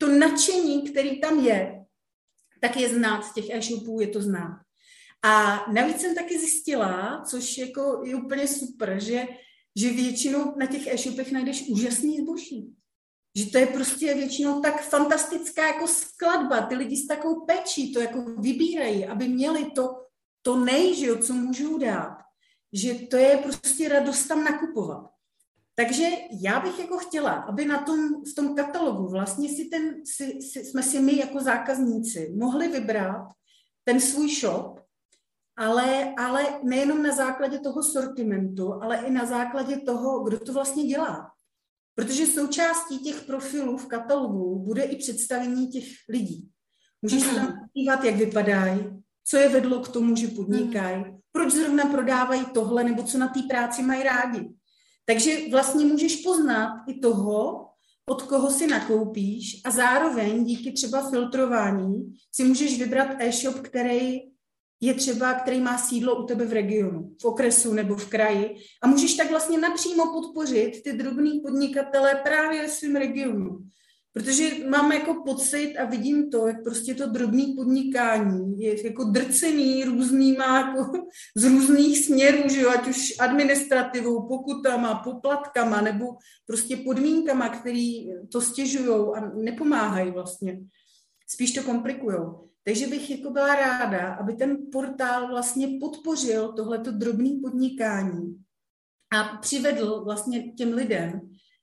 to 0.00 0.08
nadšení, 0.08 0.82
který 0.82 1.20
tam 1.20 1.40
je, 1.40 1.84
tak 2.60 2.76
je 2.76 2.88
znát 2.88 3.24
z 3.24 3.34
těch 3.34 3.50
e-shopů, 3.50 4.00
je 4.00 4.06
to 4.06 4.22
znát. 4.22 4.60
A 5.22 5.64
navíc 5.72 6.00
jsem 6.00 6.14
taky 6.14 6.38
zjistila, 6.38 7.24
což 7.26 7.58
jako 7.58 8.02
je 8.04 8.14
úplně 8.14 8.48
super, 8.48 9.00
že, 9.00 9.26
že 9.76 9.90
většinou 9.90 10.54
na 10.56 10.66
těch 10.66 10.86
e-shopech 10.86 11.32
najdeš 11.32 11.68
úžasný 11.68 12.18
zboží. 12.18 12.74
Že 13.36 13.50
to 13.50 13.58
je 13.58 13.66
prostě 13.66 14.14
většinou 14.14 14.60
tak 14.60 14.82
fantastická 14.82 15.66
jako 15.66 15.86
skladba. 15.86 16.60
Ty 16.60 16.74
lidi 16.74 16.96
s 16.96 17.06
takovou 17.06 17.44
pečí 17.46 17.92
to 17.92 18.00
jako 18.00 18.22
vybírají, 18.22 19.06
aby 19.06 19.28
měli 19.28 19.70
to, 19.70 20.06
to 20.42 20.56
nej, 20.56 20.94
že 20.94 21.06
jo, 21.06 21.18
co 21.18 21.32
můžou 21.32 21.78
dát. 21.78 22.16
Že 22.72 22.94
to 22.94 23.16
je 23.16 23.36
prostě 23.36 23.88
radost 23.88 24.26
tam 24.26 24.44
nakupovat. 24.44 25.10
Takže 25.80 26.08
já 26.40 26.60
bych 26.60 26.78
jako 26.78 26.98
chtěla, 26.98 27.30
aby 27.30 27.64
na 27.64 27.82
tom, 27.82 28.24
v 28.24 28.34
tom 28.34 28.54
katalogu 28.54 29.08
vlastně 29.08 29.48
si 29.48 29.64
ten, 29.64 29.94
si, 30.04 30.42
si, 30.42 30.64
jsme 30.64 30.82
si 30.82 31.00
my 31.00 31.16
jako 31.16 31.40
zákazníci 31.40 32.34
mohli 32.38 32.68
vybrat 32.68 33.28
ten 33.84 34.00
svůj 34.00 34.34
shop, 34.34 34.80
ale, 35.56 36.14
ale 36.18 36.60
nejenom 36.62 37.02
na 37.02 37.14
základě 37.14 37.58
toho 37.58 37.82
sortimentu, 37.82 38.74
ale 38.74 38.96
i 38.96 39.10
na 39.10 39.26
základě 39.26 39.76
toho, 39.76 40.24
kdo 40.24 40.40
to 40.40 40.52
vlastně 40.52 40.84
dělá. 40.84 41.30
Protože 41.94 42.26
součástí 42.26 42.98
těch 42.98 43.22
profilů 43.22 43.76
v 43.76 43.86
katalogu 43.86 44.58
bude 44.58 44.82
i 44.82 44.96
představení 44.96 45.68
těch 45.68 45.84
lidí. 46.08 46.48
Můžeš 47.02 47.22
se 47.22 47.34
tam 47.34 47.46
mhm. 47.46 47.56
dívat, 47.74 48.04
jak 48.04 48.16
vypadají, 48.16 49.02
co 49.24 49.36
je 49.36 49.48
vedlo 49.48 49.80
k 49.80 49.88
tomu, 49.88 50.16
že 50.16 50.28
podnikají, 50.28 50.96
mhm. 50.96 51.18
proč 51.32 51.52
zrovna 51.52 51.84
prodávají 51.84 52.44
tohle, 52.54 52.84
nebo 52.84 53.02
co 53.02 53.18
na 53.18 53.28
té 53.28 53.40
práci 53.48 53.82
mají 53.82 54.02
rádi. 54.02 54.59
Takže 55.04 55.38
vlastně 55.50 55.84
můžeš 55.84 56.16
poznat 56.16 56.84
i 56.88 56.98
toho, 56.98 57.66
od 58.10 58.22
koho 58.22 58.50
si 58.50 58.66
nakoupíš 58.66 59.60
a 59.64 59.70
zároveň 59.70 60.44
díky 60.44 60.72
třeba 60.72 61.10
filtrování 61.10 62.14
si 62.32 62.44
můžeš 62.44 62.78
vybrat 62.78 63.08
e-shop, 63.18 63.54
který 63.54 64.30
je 64.80 64.94
třeba, 64.94 65.34
který 65.34 65.60
má 65.60 65.78
sídlo 65.78 66.22
u 66.22 66.26
tebe 66.26 66.44
v 66.44 66.52
regionu, 66.52 67.16
v 67.22 67.24
okresu 67.24 67.74
nebo 67.74 67.96
v 67.96 68.08
kraji 68.08 68.56
a 68.82 68.86
můžeš 68.86 69.14
tak 69.14 69.30
vlastně 69.30 69.58
napřímo 69.58 70.12
podpořit 70.12 70.82
ty 70.82 70.92
drobný 70.92 71.40
podnikatele 71.40 72.14
právě 72.14 72.62
ve 72.62 72.68
svém 72.68 72.96
regionu. 72.96 73.58
Protože 74.20 74.68
mám 74.68 74.92
jako 74.92 75.22
pocit 75.26 75.76
a 75.76 75.84
vidím 75.84 76.30
to, 76.30 76.46
jak 76.46 76.62
prostě 76.62 76.94
to 76.94 77.06
drobné 77.06 77.44
podnikání 77.56 78.60
je 78.60 78.86
jako 78.86 79.04
drcený 79.04 79.84
různýma, 79.84 80.58
jako 80.58 80.92
z 81.36 81.44
různých 81.44 81.98
směrů, 82.06 82.48
že 82.48 82.60
jo, 82.60 82.70
ať 82.70 82.88
už 82.88 83.14
administrativou, 83.20 84.28
pokutama, 84.28 84.94
poplatkama 84.94 85.80
nebo 85.80 86.06
prostě 86.46 86.76
podmínkama, 86.76 87.48
který 87.48 88.10
to 88.32 88.40
stěžují 88.40 89.16
a 89.16 89.30
nepomáhají 89.34 90.10
vlastně. 90.10 90.60
Spíš 91.28 91.52
to 91.52 91.62
komplikujou. 91.62 92.48
Takže 92.64 92.86
bych 92.86 93.10
jako 93.10 93.30
byla 93.30 93.54
ráda, 93.54 94.14
aby 94.14 94.34
ten 94.34 94.58
portál 94.72 95.28
vlastně 95.28 95.68
podpořil 95.80 96.52
tohleto 96.52 96.92
drobné 96.92 97.30
podnikání 97.42 98.36
a 99.12 99.36
přivedl 99.36 100.04
vlastně 100.04 100.52
těm 100.52 100.72
lidem 100.72 101.20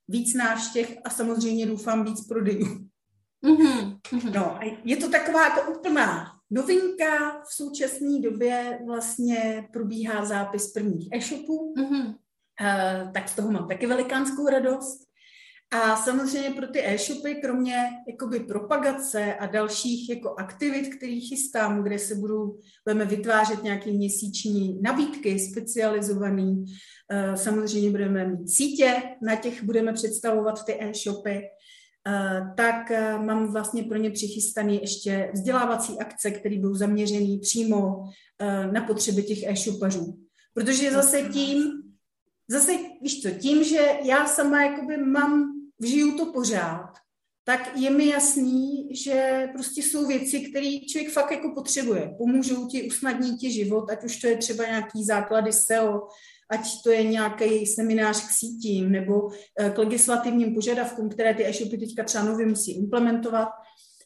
víc 0.07 0.33
návštěv 0.33 0.97
a 1.03 1.09
samozřejmě 1.09 1.65
doufám 1.65 2.03
víc 2.03 2.27
prodejů. 2.27 2.87
Mm-hmm. 3.45 3.99
No 4.33 4.55
a 4.55 4.79
je 4.83 4.97
to 4.97 5.09
taková 5.09 5.43
jako 5.43 5.79
úplná 5.79 6.31
novinka. 6.49 7.41
V 7.41 7.53
současné 7.53 8.19
době 8.19 8.79
vlastně 8.85 9.67
probíhá 9.73 10.25
zápis 10.25 10.71
prvních 10.71 11.09
e-shopů, 11.11 11.73
mm-hmm. 11.77 12.07
uh, 12.07 13.11
tak 13.11 13.29
z 13.29 13.35
toho 13.35 13.51
mám 13.51 13.67
taky 13.67 13.87
velikánskou 13.87 14.47
radost. 14.47 15.06
A 15.71 15.95
samozřejmě 15.95 16.49
pro 16.49 16.67
ty 16.67 16.85
e-shopy, 16.85 17.35
kromě 17.35 17.75
jakoby 18.07 18.39
propagace 18.39 19.35
a 19.35 19.47
dalších 19.47 20.09
jako 20.09 20.35
aktivit, 20.37 20.95
které 20.95 21.19
chystám, 21.19 21.83
kde 21.83 21.99
se 21.99 22.15
budu, 22.15 22.59
budeme 22.87 23.05
vytvářet 23.05 23.63
nějaké 23.63 23.91
měsíční 23.91 24.79
nabídky 24.81 25.39
specializované, 25.39 26.55
eh, 27.11 27.37
samozřejmě 27.37 27.91
budeme 27.91 28.27
mít 28.27 28.49
sítě, 28.49 29.01
na 29.21 29.35
těch 29.35 29.63
budeme 29.63 29.93
představovat 29.93 30.65
ty 30.65 30.77
e-shopy, 30.79 31.41
eh, 32.07 32.41
tak 32.57 32.91
eh, 32.91 33.17
mám 33.17 33.51
vlastně 33.51 33.83
pro 33.83 33.97
ně 33.97 34.11
přichystané 34.11 34.73
ještě 34.73 35.31
vzdělávací 35.33 35.99
akce, 35.99 36.31
které 36.31 36.59
budou 36.59 36.75
zaměřené 36.75 37.37
přímo 37.41 38.03
na 38.71 38.81
potřeby 38.81 39.23
těch 39.23 39.43
e-shopařů. 39.43 40.19
Protože 40.53 40.91
zase 40.91 41.21
tím, 41.21 41.71
zase 42.47 42.71
víš 43.01 43.21
co, 43.21 43.29
tím, 43.29 43.63
že 43.63 43.89
já 44.03 44.25
sama 44.27 44.63
jakoby 44.63 44.97
mám 44.97 45.56
žiju 45.83 46.17
to 46.17 46.25
pořád, 46.25 46.93
tak 47.43 47.77
je 47.77 47.89
mi 47.89 48.07
jasný, 48.07 48.89
že 48.95 49.47
prostě 49.53 49.81
jsou 49.81 50.07
věci, 50.07 50.39
které 50.39 50.79
člověk 50.89 51.13
fakt 51.13 51.31
jako 51.31 51.51
potřebuje. 51.55 52.15
Pomůžou 52.17 52.67
ti, 52.67 52.83
usnadní 52.83 53.37
ti 53.37 53.51
život, 53.51 53.89
ať 53.91 54.03
už 54.03 54.17
to 54.17 54.27
je 54.27 54.37
třeba 54.37 54.65
nějaký 54.65 55.03
základy 55.03 55.53
SEO, 55.53 56.07
ať 56.49 56.67
to 56.83 56.91
je 56.91 57.03
nějaký 57.03 57.65
seminář 57.65 58.27
k 58.27 58.31
sítím 58.31 58.91
nebo 58.91 59.29
eh, 59.59 59.69
k 59.69 59.77
legislativním 59.77 60.55
požadavkům, 60.55 61.09
které 61.09 61.33
ty 61.33 61.45
e-shopy 61.45 61.77
teďka 61.77 62.03
třeba 62.03 62.23
nově 62.23 62.45
musí 62.45 62.77
implementovat, 62.77 63.49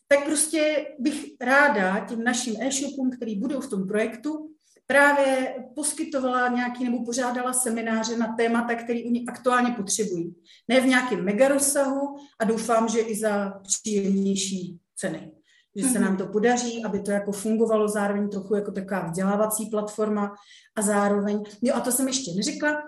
tak 0.08 0.26
prostě 0.26 0.88
bych 1.00 1.26
ráda 1.42 2.06
těm 2.10 2.24
našim 2.24 2.56
e-shopům, 2.60 3.12
který 3.12 3.36
budou 3.40 3.62
v 3.62 3.70
tom 3.70 3.88
projektu, 3.88 4.51
právě 4.92 5.56
poskytovala 5.76 6.48
nějaký 6.48 6.84
nebo 6.84 7.06
pořádala 7.06 7.54
semináře 7.54 8.18
na 8.18 8.36
témata, 8.38 8.76
které 8.76 9.00
oni 9.06 9.26
aktuálně 9.28 9.72
potřebují. 9.72 10.36
Ne 10.68 10.82
v 10.82 10.86
nějakém 10.86 11.26
mega 11.26 11.48
rozsahu 11.48 12.16
a 12.40 12.44
doufám, 12.44 12.88
že 12.88 13.00
i 13.00 13.16
za 13.16 13.54
příjemnější 13.64 14.80
ceny. 14.96 15.32
Že 15.76 15.88
se 15.88 16.00
nám 16.00 16.18
to 16.18 16.28
podaří, 16.28 16.84
aby 16.84 17.02
to 17.02 17.12
jako 17.12 17.32
fungovalo 17.32 17.88
zároveň 17.88 18.30
trochu 18.30 18.56
jako 18.56 18.72
taková 18.72 19.08
vzdělávací 19.08 19.66
platforma 19.66 20.36
a 20.76 20.82
zároveň, 20.82 21.44
jo 21.62 21.76
a 21.76 21.80
to 21.80 21.92
jsem 21.92 22.08
ještě 22.08 22.32
neřekla, 22.36 22.84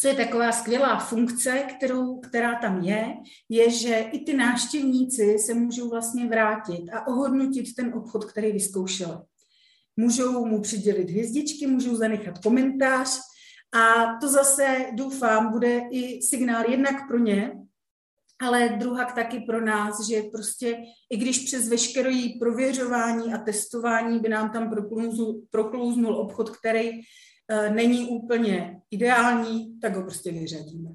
co 0.00 0.08
je 0.08 0.14
taková 0.14 0.52
skvělá 0.52 0.98
funkce, 0.98 1.66
kterou, 1.76 2.20
která 2.20 2.54
tam 2.54 2.82
je, 2.82 3.14
je, 3.48 3.70
že 3.70 3.96
i 3.98 4.24
ty 4.24 4.36
návštěvníci 4.36 5.38
se 5.38 5.54
můžou 5.54 5.90
vlastně 5.90 6.28
vrátit 6.28 6.90
a 6.92 7.06
ohodnotit 7.06 7.74
ten 7.76 7.94
obchod, 7.94 8.24
který 8.24 8.52
vyzkoušeli 8.52 9.16
můžou 9.96 10.46
mu 10.46 10.60
přidělit 10.60 11.10
hvězdičky, 11.10 11.66
můžou 11.66 11.96
zanechat 11.96 12.38
komentář 12.38 13.20
a 13.74 14.14
to 14.20 14.28
zase 14.28 14.86
doufám 14.92 15.52
bude 15.52 15.80
i 15.90 16.22
signál 16.22 16.70
jednak 16.70 17.08
pro 17.08 17.18
ně, 17.18 17.52
ale 18.40 18.68
druhak 18.68 19.14
taky 19.14 19.40
pro 19.40 19.64
nás, 19.64 20.06
že 20.06 20.22
prostě 20.32 20.78
i 21.10 21.16
když 21.16 21.38
přes 21.38 21.68
veškeré 21.68 22.28
prověřování 22.40 23.34
a 23.34 23.38
testování 23.38 24.18
by 24.18 24.28
nám 24.28 24.50
tam 24.50 24.70
proklouznul, 24.70 25.42
proklouznul 25.50 26.16
obchod, 26.16 26.50
který 26.50 26.90
uh, 26.90 27.74
není 27.74 28.06
úplně 28.06 28.80
ideální, 28.90 29.80
tak 29.80 29.96
ho 29.96 30.02
prostě 30.02 30.32
vyřadíme. 30.32 30.90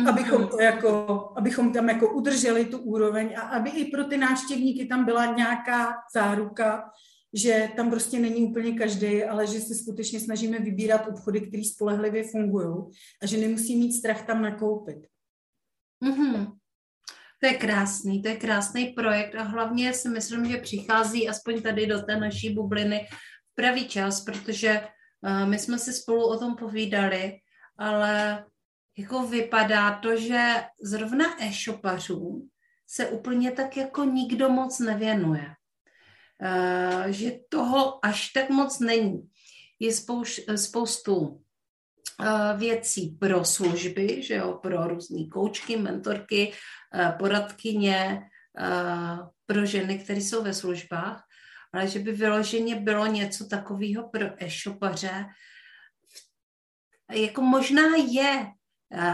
Mhm. 0.00 0.08
Abychom, 0.08 0.48
to 0.48 0.60
jako, 0.60 1.32
abychom 1.36 1.72
tam 1.72 1.88
jako 1.88 2.14
udrželi 2.14 2.64
tu 2.64 2.78
úroveň 2.78 3.34
a 3.36 3.40
aby 3.40 3.70
i 3.70 3.90
pro 3.90 4.04
ty 4.04 4.16
návštěvníky 4.16 4.86
tam 4.86 5.04
byla 5.04 5.26
nějaká 5.26 5.94
záruka, 6.14 6.90
že 7.34 7.68
tam 7.76 7.90
prostě 7.90 8.18
není 8.18 8.44
úplně 8.44 8.72
každý, 8.72 9.24
ale 9.24 9.46
že 9.46 9.60
se 9.60 9.74
skutečně 9.74 10.20
snažíme 10.20 10.58
vybírat 10.58 11.08
obchody, 11.08 11.40
které 11.40 11.64
spolehlivě 11.64 12.24
fungují 12.24 12.84
a 13.22 13.26
že 13.26 13.36
nemusí 13.36 13.76
mít 13.76 13.92
strach 13.92 14.26
tam 14.26 14.42
nakoupit. 14.42 14.98
Mm-hmm. 16.04 16.52
To 17.40 17.46
je 17.46 17.54
krásný, 17.54 18.22
to 18.22 18.28
je 18.28 18.36
krásný 18.36 18.86
projekt 18.86 19.34
a 19.34 19.42
hlavně 19.42 19.92
si 19.92 20.08
myslím, 20.08 20.44
že 20.44 20.56
přichází 20.56 21.28
aspoň 21.28 21.62
tady 21.62 21.86
do 21.86 22.02
té 22.02 22.16
naší 22.16 22.54
bubliny 22.54 23.06
v 23.52 23.54
pravý 23.54 23.88
čas, 23.88 24.20
protože 24.20 24.80
uh, 24.80 25.48
my 25.48 25.58
jsme 25.58 25.78
si 25.78 25.92
spolu 25.92 26.28
o 26.28 26.38
tom 26.38 26.56
povídali, 26.56 27.38
ale 27.78 28.44
jako 28.98 29.26
vypadá 29.26 29.98
to, 29.98 30.16
že 30.16 30.54
zrovna 30.82 31.44
e-shopařům 31.44 32.48
se 32.86 33.08
úplně 33.08 33.50
tak 33.50 33.76
jako 33.76 34.04
nikdo 34.04 34.48
moc 34.48 34.78
nevěnuje. 34.78 35.54
Eh, 36.42 37.12
že 37.12 37.30
toho 37.48 38.06
až 38.06 38.30
tak 38.30 38.50
moc 38.50 38.78
není. 38.78 39.30
Je 39.78 39.92
spouš, 39.92 40.40
spoustu 40.56 41.42
eh, 42.22 42.56
věcí 42.56 43.16
pro 43.20 43.44
služby, 43.44 44.22
že 44.22 44.34
jo, 44.34 44.58
pro 44.62 44.86
různé 44.88 45.26
koučky, 45.32 45.76
mentorky, 45.76 46.52
eh, 46.94 47.14
poradkyně, 47.18 48.22
pro 49.46 49.66
ženy, 49.66 49.98
které 49.98 50.20
jsou 50.20 50.42
ve 50.42 50.54
službách, 50.54 51.24
ale 51.72 51.88
že 51.88 51.98
by 51.98 52.12
vyloženě 52.12 52.76
bylo 52.76 53.06
něco 53.06 53.46
takového 53.46 54.08
pro 54.08 54.26
e-shopaře, 54.42 55.26
jako 57.10 57.42
možná 57.42 57.96
je, 57.96 58.46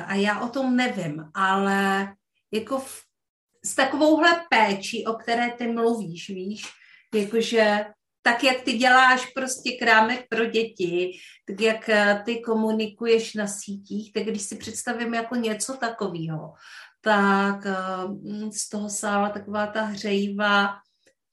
a 0.07 0.15
já 0.15 0.41
o 0.41 0.49
tom 0.49 0.77
nevím, 0.77 1.25
ale 1.35 2.09
jako 2.53 2.79
v, 2.79 3.03
s 3.65 3.75
takovouhle 3.75 4.45
péčí, 4.51 5.07
o 5.07 5.13
které 5.13 5.51
ty 5.51 5.67
mluvíš, 5.67 6.29
víš, 6.29 6.65
Jakože 7.15 7.85
tak, 8.27 8.45
jak 8.45 8.61
ty 8.61 8.73
děláš 8.73 9.27
prostě 9.27 9.77
krámek 9.81 10.27
pro 10.29 10.45
děti, 10.45 11.19
tak 11.49 11.61
jak 11.61 11.89
eh, 11.89 12.23
ty 12.25 12.41
komunikuješ 12.41 13.35
na 13.35 13.47
sítích, 13.47 14.13
tak 14.13 14.23
když 14.23 14.43
si 14.43 14.57
představím 14.57 15.15
jako 15.15 15.35
něco 15.35 15.77
takového, 15.77 16.53
tak 17.01 17.67
eh, 17.67 17.77
z 18.53 18.69
toho 18.69 18.91
sála 18.91 19.29
taková 19.29 19.67
ta 19.67 19.83
hřejivá, 19.83 20.69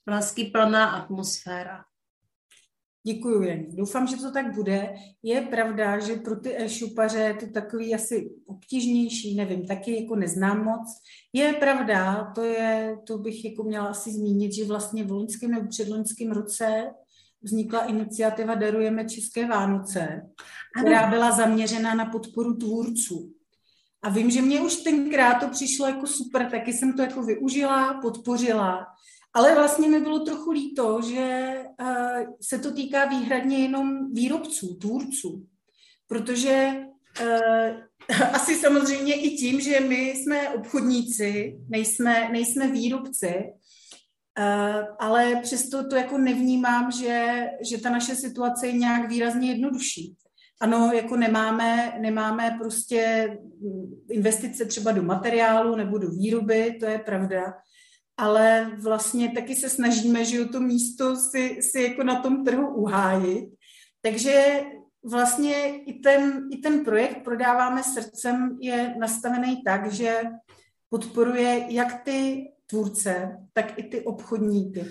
lásky 0.08 0.44
plná 0.46 0.90
atmosféra. 0.90 1.84
Děkuji, 3.04 3.42
Jení. 3.42 3.76
Doufám, 3.76 4.08
že 4.08 4.16
to 4.16 4.32
tak 4.32 4.56
bude. 4.56 4.94
Je 5.24 5.42
pravda, 5.42 6.00
že 6.00 6.16
pro 6.16 6.36
ty 6.36 6.62
e-šupaře 6.62 7.20
je 7.20 7.34
to 7.34 7.48
takový 7.48 7.96
asi 7.96 8.32
obtížnější, 8.46 9.36
nevím, 9.36 9.68
taky 9.68 10.02
jako 10.02 10.16
neznám 10.16 10.64
moc. 10.64 11.02
Je 11.34 11.54
pravda, 11.54 12.32
to, 12.36 12.44
je, 12.44 12.98
to 13.08 13.18
bych 13.18 13.46
jako 13.46 13.64
měla 13.64 13.86
asi 13.86 14.12
zmínit, 14.12 14.54
že 14.54 14.66
vlastně 14.66 15.04
v 15.04 15.12
loňském 15.12 15.52
nebo 15.52 15.68
předloňském 15.68 16.32
roce 16.32 16.92
vznikla 17.42 17.86
iniciativa 17.86 18.56
Darujeme 18.56 19.10
České 19.10 19.48
Vánoce, 19.48 20.22
která 20.80 21.10
byla 21.10 21.32
zaměřena 21.32 21.96
na 21.96 22.06
podporu 22.06 22.54
tvůrců. 22.54 23.34
A 24.04 24.10
vím, 24.10 24.32
že 24.32 24.42
mě 24.42 24.62
už 24.62 24.76
tenkrát 24.76 25.40
to 25.40 25.48
přišlo 25.48 25.88
jako 25.88 26.08
super, 26.08 26.50
taky 26.52 26.74
jsem 26.74 26.94
to 26.94 27.02
jako 27.02 27.24
využila, 27.24 27.94
podpořila. 28.02 28.86
Ale 29.34 29.56
vlastně 29.56 29.90
mi 29.90 30.00
bylo 30.00 30.20
trochu 30.20 30.52
líto, 30.52 31.02
že 31.02 31.56
uh, 31.82 32.36
se 32.42 32.60
to 32.60 32.72
týká 32.72 33.06
výhradně 33.06 33.58
jenom 33.58 34.14
výrobců, 34.14 34.76
tvůrců. 34.76 35.48
Protože 36.08 36.74
uh, 37.22 38.18
asi 38.34 38.56
samozřejmě 38.56 39.14
i 39.14 39.30
tím, 39.30 39.62
že 39.62 39.80
my 39.80 40.10
jsme 40.10 40.50
obchodníci, 40.50 41.60
nejsme, 41.70 42.30
nejsme 42.32 42.72
výrobci, 42.72 43.36
uh, 44.40 44.86
ale 45.00 45.36
přesto 45.36 45.88
to 45.88 45.96
jako 45.96 46.18
nevnímám, 46.18 46.92
že, 46.92 47.48
že 47.70 47.82
ta 47.82 47.90
naše 47.90 48.16
situace 48.16 48.68
je 48.68 48.74
nějak 48.74 49.10
výrazně 49.10 49.50
jednodušší. 49.50 50.16
Ano, 50.62 50.92
jako 50.94 51.18
nemáme, 51.18 51.98
nemáme 52.02 52.58
prostě 52.62 53.30
investice 54.10 54.66
třeba 54.66 54.92
do 54.92 55.04
materiálu 55.04 55.76
nebo 55.76 55.98
do 55.98 56.10
výroby, 56.10 56.78
to 56.80 56.86
je 56.86 57.00
pravda, 57.00 57.54
ale 58.22 58.72
vlastně 58.78 59.32
taky 59.32 59.56
se 59.56 59.70
snažíme, 59.70 60.26
že 60.26 60.46
to 60.46 60.60
místo 60.60 61.16
si, 61.16 61.58
si 61.62 61.82
jako 61.82 62.04
na 62.04 62.22
tom 62.22 62.46
trhu 62.46 62.76
uhájit. 62.76 63.50
Takže 64.02 64.62
vlastně 65.04 65.84
i 65.84 66.00
ten, 66.00 66.50
i 66.52 66.58
ten 66.58 66.86
projekt 66.86 67.24
Prodáváme 67.24 67.84
srdcem 67.84 68.58
je 68.62 68.96
nastavený 69.00 69.62
tak, 69.66 69.92
že 69.94 70.22
podporuje 70.90 71.66
jak 71.70 72.04
ty 72.04 72.48
tvůrce, 72.66 73.38
tak 73.54 73.80
i 73.80 73.84
ty 73.84 74.02
obchodníky. 74.02 74.86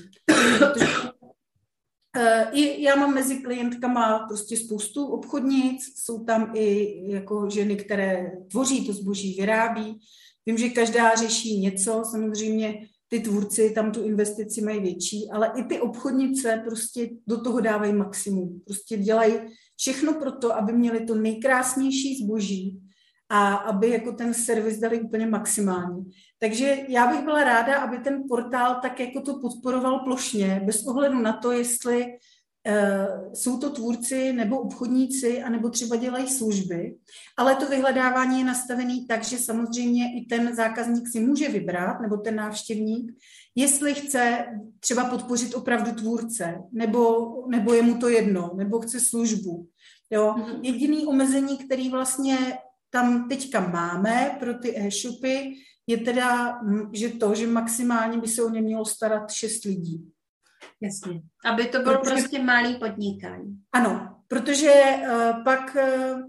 Eh, 2.16 2.50
i 2.52 2.82
já 2.82 2.96
mám 2.96 3.14
mezi 3.14 3.38
klientkama 3.38 4.26
prostě 4.28 4.56
spoustu 4.56 5.06
obchodnic, 5.06 5.82
jsou 5.96 6.24
tam 6.24 6.52
i 6.56 6.98
jako 7.12 7.50
ženy, 7.50 7.76
které 7.76 8.32
tvoří 8.50 8.86
to 8.86 8.92
zboží, 8.92 9.34
vyrábí. 9.34 10.00
Vím, 10.46 10.58
že 10.58 10.68
každá 10.68 11.14
řeší 11.14 11.60
něco, 11.60 12.02
samozřejmě 12.10 12.88
ty 13.10 13.20
tvůrci 13.20 13.70
tam 13.70 13.92
tu 13.92 14.02
investici 14.02 14.62
mají 14.62 14.80
větší, 14.80 15.30
ale 15.32 15.52
i 15.56 15.64
ty 15.64 15.80
obchodnice 15.80 16.62
prostě 16.64 17.10
do 17.26 17.40
toho 17.40 17.60
dávají 17.60 17.92
maximum. 17.92 18.60
Prostě 18.66 18.96
dělají 18.96 19.34
všechno 19.76 20.14
pro 20.14 20.32
to, 20.32 20.56
aby 20.56 20.72
měli 20.72 21.04
to 21.04 21.14
nejkrásnější 21.14 22.24
zboží 22.24 22.80
a 23.28 23.54
aby 23.54 23.90
jako 23.90 24.12
ten 24.12 24.34
servis 24.34 24.78
dali 24.78 25.00
úplně 25.00 25.26
maximální. 25.26 26.10
Takže 26.38 26.78
já 26.88 27.06
bych 27.06 27.20
byla 27.24 27.44
ráda, 27.44 27.78
aby 27.78 27.98
ten 27.98 28.22
portál 28.28 28.78
tak 28.82 29.00
jako 29.00 29.20
to 29.20 29.38
podporoval 29.38 29.98
plošně, 29.98 30.62
bez 30.64 30.86
ohledu 30.86 31.18
na 31.18 31.32
to, 31.32 31.52
jestli 31.52 32.06
jsou 33.34 33.58
to 33.58 33.70
tvůrci 33.70 34.32
nebo 34.32 34.60
obchodníci, 34.60 35.42
anebo 35.42 35.70
třeba 35.70 35.96
dělají 35.96 36.28
služby, 36.28 36.96
ale 37.36 37.56
to 37.56 37.68
vyhledávání 37.68 38.38
je 38.38 38.44
nastavené 38.44 38.94
tak, 39.08 39.24
že 39.24 39.38
samozřejmě 39.38 40.20
i 40.20 40.26
ten 40.26 40.56
zákazník 40.56 41.08
si 41.08 41.20
může 41.20 41.48
vybrat, 41.48 42.00
nebo 42.00 42.16
ten 42.16 42.36
návštěvník, 42.36 43.12
jestli 43.54 43.94
chce 43.94 44.46
třeba 44.80 45.04
podpořit 45.04 45.54
opravdu 45.54 45.92
tvůrce, 45.92 46.58
nebo, 46.72 47.28
nebo 47.48 47.74
je 47.74 47.82
mu 47.82 47.98
to 47.98 48.08
jedno, 48.08 48.50
nebo 48.56 48.80
chce 48.80 49.00
službu. 49.00 49.68
Jo? 50.10 50.34
Mm-hmm. 50.36 50.60
Jediný 50.62 51.06
omezení, 51.06 51.58
který 51.58 51.88
vlastně 51.88 52.36
tam 52.90 53.28
teďka 53.28 53.60
máme 53.68 54.36
pro 54.40 54.54
ty 54.54 54.78
e-shopy, 54.78 55.54
je 55.86 55.96
teda, 55.96 56.60
že 56.92 57.08
to, 57.08 57.34
že 57.34 57.46
maximálně 57.46 58.18
by 58.18 58.28
se 58.28 58.42
o 58.42 58.50
ně 58.50 58.62
mělo 58.62 58.84
starat 58.84 59.30
šest 59.30 59.64
lidí. 59.64 60.12
Jasně. 60.80 61.22
Aby 61.44 61.66
to 61.66 61.78
bylo 61.78 61.98
protože, 61.98 62.10
prostě 62.14 62.42
malý 62.42 62.74
podnikání. 62.74 63.58
Ano, 63.72 64.16
protože 64.28 64.72
uh, 64.72 65.44
pak, 65.44 65.76
uh, 65.76 66.20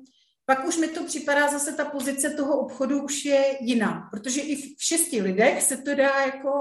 pak 0.45 0.67
už 0.67 0.77
mi 0.77 0.87
to 0.87 1.03
připadá 1.03 1.47
zase 1.47 1.73
ta 1.73 1.85
pozice 1.85 2.29
toho 2.29 2.59
obchodu 2.59 3.03
už 3.03 3.25
je 3.25 3.57
jiná, 3.61 4.09
protože 4.11 4.41
i 4.41 4.55
v 4.55 4.75
šesti 4.77 5.21
lidech 5.21 5.63
se 5.63 5.77
to 5.77 5.95
dá 5.95 6.25
jako 6.25 6.51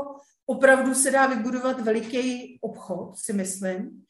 opravdu 0.47 0.95
se 0.95 1.11
dá 1.11 1.27
vybudovat 1.27 1.81
veliký 1.81 2.59
obchod, 2.61 3.19
si 3.19 3.33
myslím. 3.33 4.05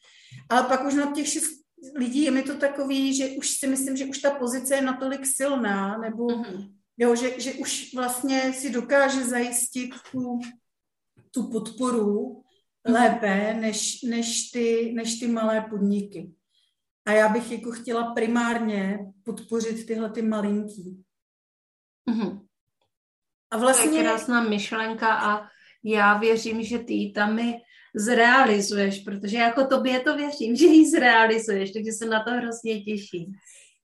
Ale 0.48 0.62
pak 0.62 0.84
už 0.84 0.94
na 0.94 1.12
těch 1.12 1.28
šest 1.28 1.50
lidí 1.96 2.22
je 2.22 2.30
mi 2.30 2.42
to 2.42 2.56
takový, 2.56 3.14
že 3.14 3.28
už 3.28 3.50
si 3.50 3.66
myslím, 3.66 3.96
že 3.96 4.04
už 4.04 4.18
ta 4.18 4.30
pozice 4.30 4.74
je 4.74 4.82
natolik 4.82 5.26
silná, 5.26 5.98
nebo 5.98 6.26
mm-hmm. 6.26 6.72
jo, 6.98 7.14
že, 7.14 7.40
že 7.40 7.52
už 7.52 7.94
vlastně 7.94 8.52
si 8.52 8.70
dokáže 8.70 9.24
zajistit 9.24 9.90
tu, 10.12 10.38
tu 11.30 11.50
podporu 11.50 12.42
lépe 12.86 13.54
než, 13.54 14.02
než, 14.02 14.50
ty, 14.50 14.92
než 14.94 15.18
ty 15.18 15.28
malé 15.28 15.66
podniky. 15.70 16.32
A 17.06 17.12
já 17.12 17.28
bych 17.28 17.52
jako 17.52 17.70
chtěla 17.70 18.14
primárně 18.14 18.98
podpořit 19.24 19.86
tyhle 19.86 20.10
ty 20.10 20.22
malinký. 20.22 21.04
Mm-hmm. 22.10 22.46
A 23.50 23.56
vlastně... 23.56 23.90
To 23.90 23.96
je 23.96 24.02
krásná 24.02 24.48
myšlenka 24.48 25.14
a 25.14 25.48
já 25.84 26.18
věřím, 26.18 26.62
že 26.62 26.78
ty 26.78 27.12
tam 27.14 27.34
mi 27.34 27.54
zrealizuješ, 27.94 28.98
protože 28.98 29.36
jako 29.36 29.66
tobě 29.66 30.00
to 30.00 30.16
věřím, 30.16 30.56
že 30.56 30.66
ji 30.66 30.90
zrealizuješ, 30.90 31.72
takže 31.72 31.92
se 31.92 32.06
na 32.06 32.24
to 32.24 32.30
hrozně 32.30 32.82
těším. 32.82 33.32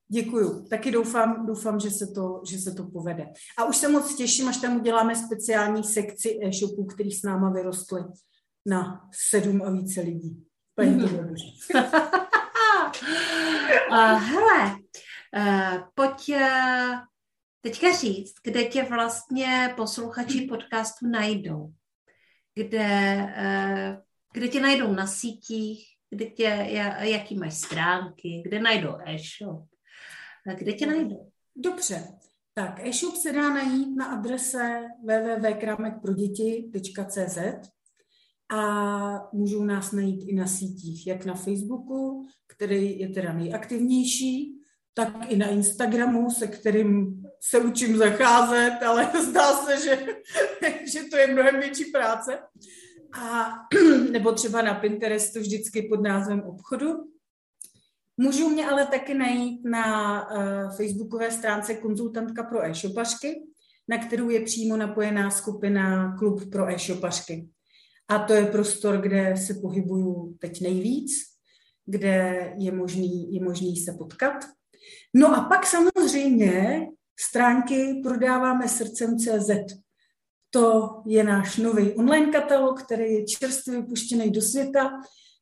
Děkuju. 0.09 0.67
Taky 0.71 0.91
doufám, 0.91 1.47
doufám 1.47 1.81
že, 1.81 1.91
se 1.91 2.07
to, 2.07 2.41
že 2.51 2.59
se 2.59 2.75
to 2.75 2.85
povede. 2.85 3.27
A 3.59 3.65
už 3.65 3.77
se 3.77 3.89
moc 3.89 4.15
těším, 4.15 4.49
až 4.49 4.57
tam 4.57 4.77
uděláme 4.77 5.17
speciální 5.17 5.85
sekci 5.85 6.39
e-shopů, 6.43 6.85
který 6.85 7.11
s 7.11 7.23
náma 7.23 7.51
vyrostly 7.51 8.01
na 8.67 9.09
sedm 9.13 9.63
a 9.63 9.71
více 9.71 10.01
lidí. 10.01 10.47
mm-hmm. 10.79 11.35
uh, 13.91 14.19
hele, 14.19 14.77
uh, 15.37 15.79
pojď 15.95 16.29
uh, 16.29 16.99
teďka 17.61 17.93
říct, 17.93 18.35
kde 18.45 18.65
tě 18.65 18.83
vlastně 18.83 19.75
posluchači 19.77 20.41
podcastu 20.41 21.07
najdou. 21.07 21.73
Kde, 22.55 23.17
uh, 23.39 23.95
kde 24.33 24.49
tě 24.49 24.61
najdou 24.61 24.93
na 24.93 25.07
sítích, 25.07 25.87
kde 26.11 26.27
tě, 26.27 26.67
jaký 27.01 27.39
máš 27.39 27.55
stránky, 27.55 28.43
kde 28.45 28.61
najdou 28.61 28.97
e-shop, 29.07 29.65
kde 30.59 30.73
tě 30.73 30.87
najdou. 30.87 31.31
Dobře, 31.57 32.09
tak 32.55 32.87
e-shop 32.87 33.17
se 33.17 33.33
dá 33.33 33.49
najít 33.49 33.97
na 33.97 34.07
adrese 34.07 34.85
www.kramekproděti.cz 35.05 37.39
a 38.51 39.29
můžou 39.33 39.65
nás 39.65 39.93
najít 39.93 40.29
i 40.29 40.35
na 40.35 40.47
sítích, 40.47 41.07
jak 41.07 41.25
na 41.25 41.35
Facebooku, 41.35 42.27
který 42.47 42.99
je 42.99 43.09
teda 43.09 43.33
nejaktivnější, 43.33 44.57
tak 44.95 45.33
i 45.33 45.37
na 45.37 45.49
Instagramu, 45.49 46.31
se 46.31 46.47
kterým 46.47 47.23
se 47.41 47.59
učím 47.59 47.97
zacházet, 47.97 48.83
ale 48.83 49.11
zdá 49.29 49.53
se, 49.53 49.81
že, 49.85 50.07
že 50.93 51.01
to 51.11 51.17
je 51.17 51.27
mnohem 51.27 51.61
větší 51.61 51.85
práce. 51.85 52.39
A, 53.21 53.53
nebo 54.11 54.33
třeba 54.33 54.63
na 54.63 54.75
Pinterestu 54.75 55.41
vždycky 55.41 55.83
pod 55.83 56.03
názvem 56.03 56.41
obchodu. 56.41 56.95
Můžou 58.17 58.49
mě 58.49 58.67
ale 58.67 58.87
taky 58.87 59.15
najít 59.15 59.65
na 59.65 60.31
uh, 60.31 60.77
facebookové 60.77 61.31
stránce 61.31 61.75
konzultantka 61.75 62.43
pro 62.43 62.65
e-shopařky, 62.65 63.43
na 63.89 63.99
kterou 63.99 64.31
je 64.31 64.41
přímo 64.41 64.77
napojená 64.77 65.31
skupina 65.31 66.17
Klub 66.19 66.51
pro 66.51 66.69
e-shopařky. 66.69 67.49
A 68.09 68.19
to 68.19 68.33
je 68.33 68.47
prostor, 68.47 69.01
kde 69.01 69.37
se 69.37 69.55
pohybuju 69.55 70.37
teď 70.41 70.61
nejvíc, 70.61 71.13
kde 71.87 72.53
je 72.59 72.73
možný, 72.73 73.35
je 73.35 73.45
možný 73.45 73.77
se 73.77 73.93
potkat. 73.93 74.45
No 75.15 75.37
a 75.37 75.41
pak 75.41 75.67
samozřejmě 75.67 76.87
stránky 77.21 78.01
prodáváme 78.03 78.69
srdcem 78.69 79.19
CZ. 79.19 79.51
To 80.51 80.89
je 81.07 81.25
náš 81.25 81.57
nový 81.57 81.93
online 81.93 82.33
katalog, 82.33 82.83
který 82.83 83.13
je 83.13 83.27
čerstvě 83.27 83.81
vypuštěný 83.81 84.31
do 84.31 84.43
světa, 84.43 84.91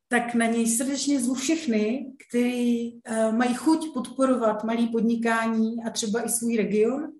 tak 0.07 0.33
na 0.33 0.45
něj 0.45 0.67
srdečně 0.67 1.19
zvu 1.19 1.33
všechny, 1.33 2.13
kteří 2.29 3.01
uh, 3.09 3.35
mají 3.35 3.53
chuť 3.53 3.93
podporovat 3.93 4.63
malý 4.63 4.87
podnikání 4.87 5.83
a 5.83 5.89
třeba 5.89 6.21
i 6.21 6.29
svůj 6.29 6.57
region, 6.57 7.11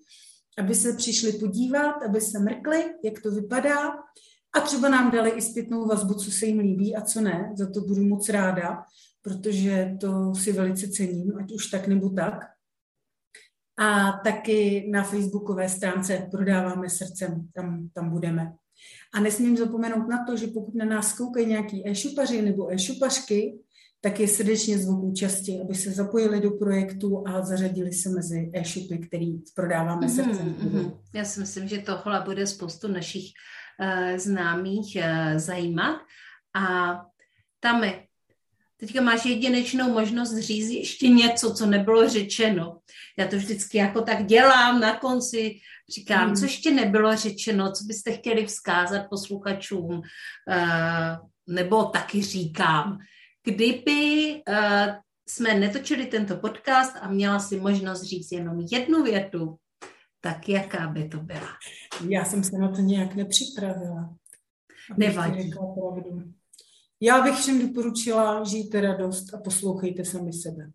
aby 0.58 0.76
se 0.76 0.94
přišli 0.94 1.34
podívat, 1.34 1.96
aby 2.08 2.22
se 2.22 2.40
mrkli, 2.40 2.86
jak 3.04 3.22
to 3.22 3.32
vypadá 3.32 3.92
a 4.56 4.60
třeba 4.60 4.90
nám 4.90 5.12
dali 5.12 5.30
i 5.30 5.42
zpětnou 5.42 5.88
vazbu, 5.88 6.14
co 6.14 6.32
se 6.32 6.46
jim 6.46 6.60
líbí 6.60 6.96
a 6.96 7.02
co 7.02 7.22
ne. 7.22 7.54
Za 7.58 7.72
to 7.72 7.82
budu 7.82 8.04
moc 8.04 8.30
ráda, 8.30 8.84
protože 9.22 9.96
to 10.02 10.36
si 10.36 10.52
velice 10.52 10.88
cením, 10.88 11.38
ať 11.38 11.52
už 11.52 11.68
tak 11.68 11.88
nebo 11.88 12.10
tak. 12.10 12.34
A 13.78 14.12
taky 14.12 14.88
na 14.92 15.04
facebookové 15.04 15.70
stránce 15.70 16.28
prodáváme 16.32 16.90
srdcem, 16.90 17.48
tam, 17.56 17.90
tam 17.94 18.10
budeme. 18.10 18.54
A 19.14 19.20
nesmím 19.20 19.58
zapomenout 19.58 20.08
na 20.08 20.26
to, 20.26 20.38
že 20.38 20.48
pokud 20.48 20.76
na 20.76 20.86
nás 20.86 21.14
koukají 21.14 21.46
nějaký 21.46 21.90
e-šupaři 21.90 22.42
nebo 22.42 22.74
e-šupařky, 22.74 23.60
tak 24.02 24.20
je 24.20 24.28
srdečně 24.28 24.78
zvu 24.78 25.02
k 25.02 25.04
účasti, 25.04 25.62
aby 25.64 25.76
se 25.76 25.92
zapojili 25.92 26.42
do 26.42 26.52
projektu 26.52 27.28
a 27.28 27.42
zařadili 27.46 27.94
se 27.94 28.10
mezi 28.10 28.52
e-shopy, 28.54 28.98
který 28.98 29.38
prodáváme 29.56 30.08
mm-hmm, 30.08 30.16
srdcem. 30.16 30.54
Mm-hmm. 30.54 30.98
Já 31.14 31.26
si 31.26 31.40
myslím, 31.40 31.68
že 31.68 31.78
tohle 31.78 32.22
bude 32.26 32.48
spoustu 32.48 32.88
našich 32.88 33.26
známých 34.16 34.98
uh, 35.00 35.38
zajímat. 35.38 36.02
A 36.56 36.96
tam 37.60 37.84
teďka 38.78 39.02
máš 39.02 39.26
jedinečnou 39.26 39.94
možnost 39.94 40.38
říct 40.38 40.70
ještě 40.70 41.08
něco, 41.08 41.54
co 41.54 41.66
nebylo 41.66 42.10
řečeno. 42.10 42.80
Já 43.18 43.28
to 43.28 43.36
vždycky 43.36 43.78
jako 43.78 44.02
tak 44.02 44.26
dělám 44.26 44.80
na 44.80 45.00
konci, 45.00 45.60
říkám, 45.96 46.30
mm. 46.30 46.36
co 46.36 46.46
ještě 46.46 46.72
nebylo 46.72 47.16
řečeno, 47.16 47.72
co 47.72 47.84
byste 47.84 48.12
chtěli 48.12 48.46
vzkázat 48.46 49.10
posluchačům, 49.10 49.92
uh, 49.92 50.02
nebo 51.48 51.86
taky 51.86 52.22
říkám, 52.22 52.98
kdyby 53.44 53.84
jsme 55.30 55.54
netočili 55.54 56.06
tento 56.06 56.38
podcast 56.38 56.96
a 57.02 57.08
měla 57.08 57.40
si 57.40 57.60
možnost 57.60 58.04
říct 58.04 58.32
jenom 58.32 58.66
jednu 58.72 59.04
větu, 59.04 59.56
tak 60.26 60.50
jaká 60.50 60.88
by 60.88 61.10
to 61.10 61.18
byla? 61.18 61.48
Já 62.10 62.26
jsem 62.26 62.44
se 62.44 62.58
na 62.58 62.72
to 62.72 62.82
nějak 62.82 63.16
nepřipravila. 63.16 64.16
Nevadí. 64.98 65.52
Já 67.02 67.22
bych 67.22 67.36
všem 67.36 67.68
doporučila, 67.68 68.44
žijte 68.44 68.82
radost 68.82 69.34
a 69.34 69.38
poslouchejte 69.38 70.06
sami 70.06 70.34
sebe. 70.34 70.72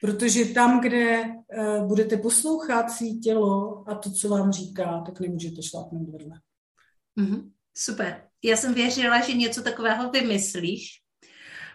Protože 0.00 0.44
tam, 0.44 0.80
kde 0.80 1.22
uh, 1.22 1.86
budete 1.88 2.16
poslouchat 2.16 2.90
svý 2.90 3.20
tělo 3.20 3.84
a 3.88 3.94
to, 3.94 4.10
co 4.10 4.28
vám 4.28 4.52
říká, 4.52 5.02
tak 5.06 5.20
nemůžete 5.20 5.62
šlápnout 5.62 6.08
vedle. 6.10 6.40
Mm-hmm. 7.20 7.50
Super. 7.76 8.22
Já 8.44 8.56
jsem 8.56 8.74
věřila, 8.74 9.20
že 9.20 9.32
něco 9.32 9.62
takového 9.62 10.10
vymyslíš, 10.10 11.02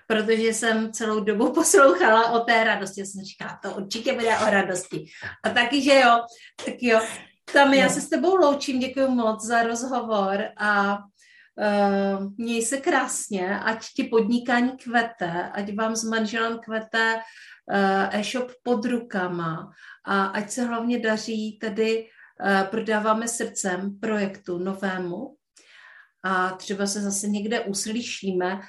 protože 0.10 0.54
jsem 0.54 0.92
celou 0.94 1.20
dobu 1.20 1.54
poslouchala 1.54 2.32
o 2.32 2.40
té 2.40 2.64
radosti. 2.64 3.00
Já 3.00 3.06
jsem 3.06 3.24
říkala, 3.24 3.60
to 3.64 3.72
určitě 3.72 4.14
bude 4.14 4.38
o 4.38 4.50
radosti. 4.50 5.06
A 5.44 5.50
taky, 5.50 5.82
že 5.82 6.00
jo, 6.00 6.22
tak 6.66 6.76
jo. 6.82 7.00
Tam 7.54 7.74
já 7.74 7.90
se 7.90 8.02
s 8.02 8.10
tebou 8.10 8.36
loučím, 8.36 8.80
děkuji 8.80 9.08
moc 9.08 9.46
za 9.46 9.64
rozhovor 9.64 10.44
a 10.58 10.98
uh, 10.98 12.34
měj 12.38 12.62
se 12.62 12.78
krásně, 12.78 13.60
ať 13.60 13.86
ti 13.96 14.04
podnikání 14.04 14.72
kvete, 14.72 15.50
ať 15.54 15.76
vám 15.76 15.96
s 15.96 16.04
manželem 16.04 16.60
kvete 16.60 17.16
uh, 17.16 18.20
e-shop 18.20 18.52
pod 18.64 18.86
rukama 18.86 19.72
a 20.06 20.26
ať 20.26 20.50
se 20.50 20.64
hlavně 20.64 21.00
daří 21.00 21.60
tedy 21.62 22.06
uh, 22.06 22.68
prodáváme 22.68 23.28
srdcem 23.28 24.00
projektu 24.00 24.58
novému, 24.58 25.36
a 26.24 26.52
třeba 26.52 26.88
se 26.88 27.02
zase 27.02 27.28
někde 27.28 27.60
uslyšíme 27.62 28.54
uh, 28.54 28.60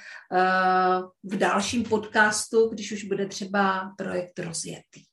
v 1.23 1.37
dalším 1.37 1.83
podcastu, 1.83 2.69
když 2.69 2.91
už 2.91 3.03
bude 3.03 3.25
třeba 3.25 3.93
projekt 3.97 4.39
rozjetý. 4.39 5.03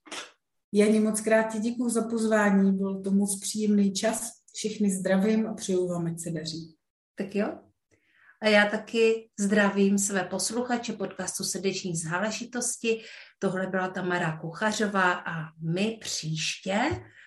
Janí 0.73 1.01
moc 1.01 1.21
krát 1.21 1.53
ti 1.53 1.59
děkuji 1.59 1.89
za 1.89 2.09
pozvání, 2.09 2.73
byl 2.73 3.03
to 3.03 3.11
moc 3.11 3.41
příjemný 3.41 3.93
čas. 3.93 4.31
Všichni 4.55 4.91
zdravím 4.91 5.47
a 5.47 5.55
přeju 5.55 5.89
vám, 5.89 6.07
ať 6.07 6.21
se 6.21 6.31
daří. 6.31 6.77
Tak 7.15 7.35
jo. 7.35 7.59
A 8.43 8.49
já 8.49 8.67
taky 8.67 9.31
zdravím 9.39 9.99
své 9.99 10.25
posluchače 10.25 10.93
podcastu 10.93 11.45
Srdeční 11.45 11.97
záležitosti. 11.97 13.03
Tohle 13.39 13.67
byla 13.67 13.89
Tamara 13.89 14.39
Kuchařová 14.41 15.13
a 15.13 15.53
my 15.63 15.99
příště 16.03 16.81
Eh, 16.81 17.18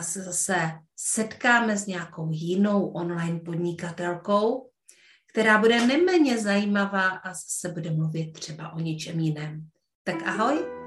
se 0.00 0.22
zase 0.22 0.72
setkáme 0.96 1.76
s 1.76 1.86
nějakou 1.86 2.28
jinou 2.30 2.86
online 2.86 3.40
podnikatelkou, 3.40 4.70
která 5.30 5.58
bude 5.58 5.86
neméně 5.86 6.38
zajímavá 6.38 7.08
a 7.08 7.34
zase 7.34 7.68
bude 7.68 7.90
mluvit 7.90 8.32
třeba 8.32 8.72
o 8.72 8.80
něčem 8.80 9.20
jiném. 9.20 9.68
Tak 10.04 10.22
ahoj. 10.26 10.77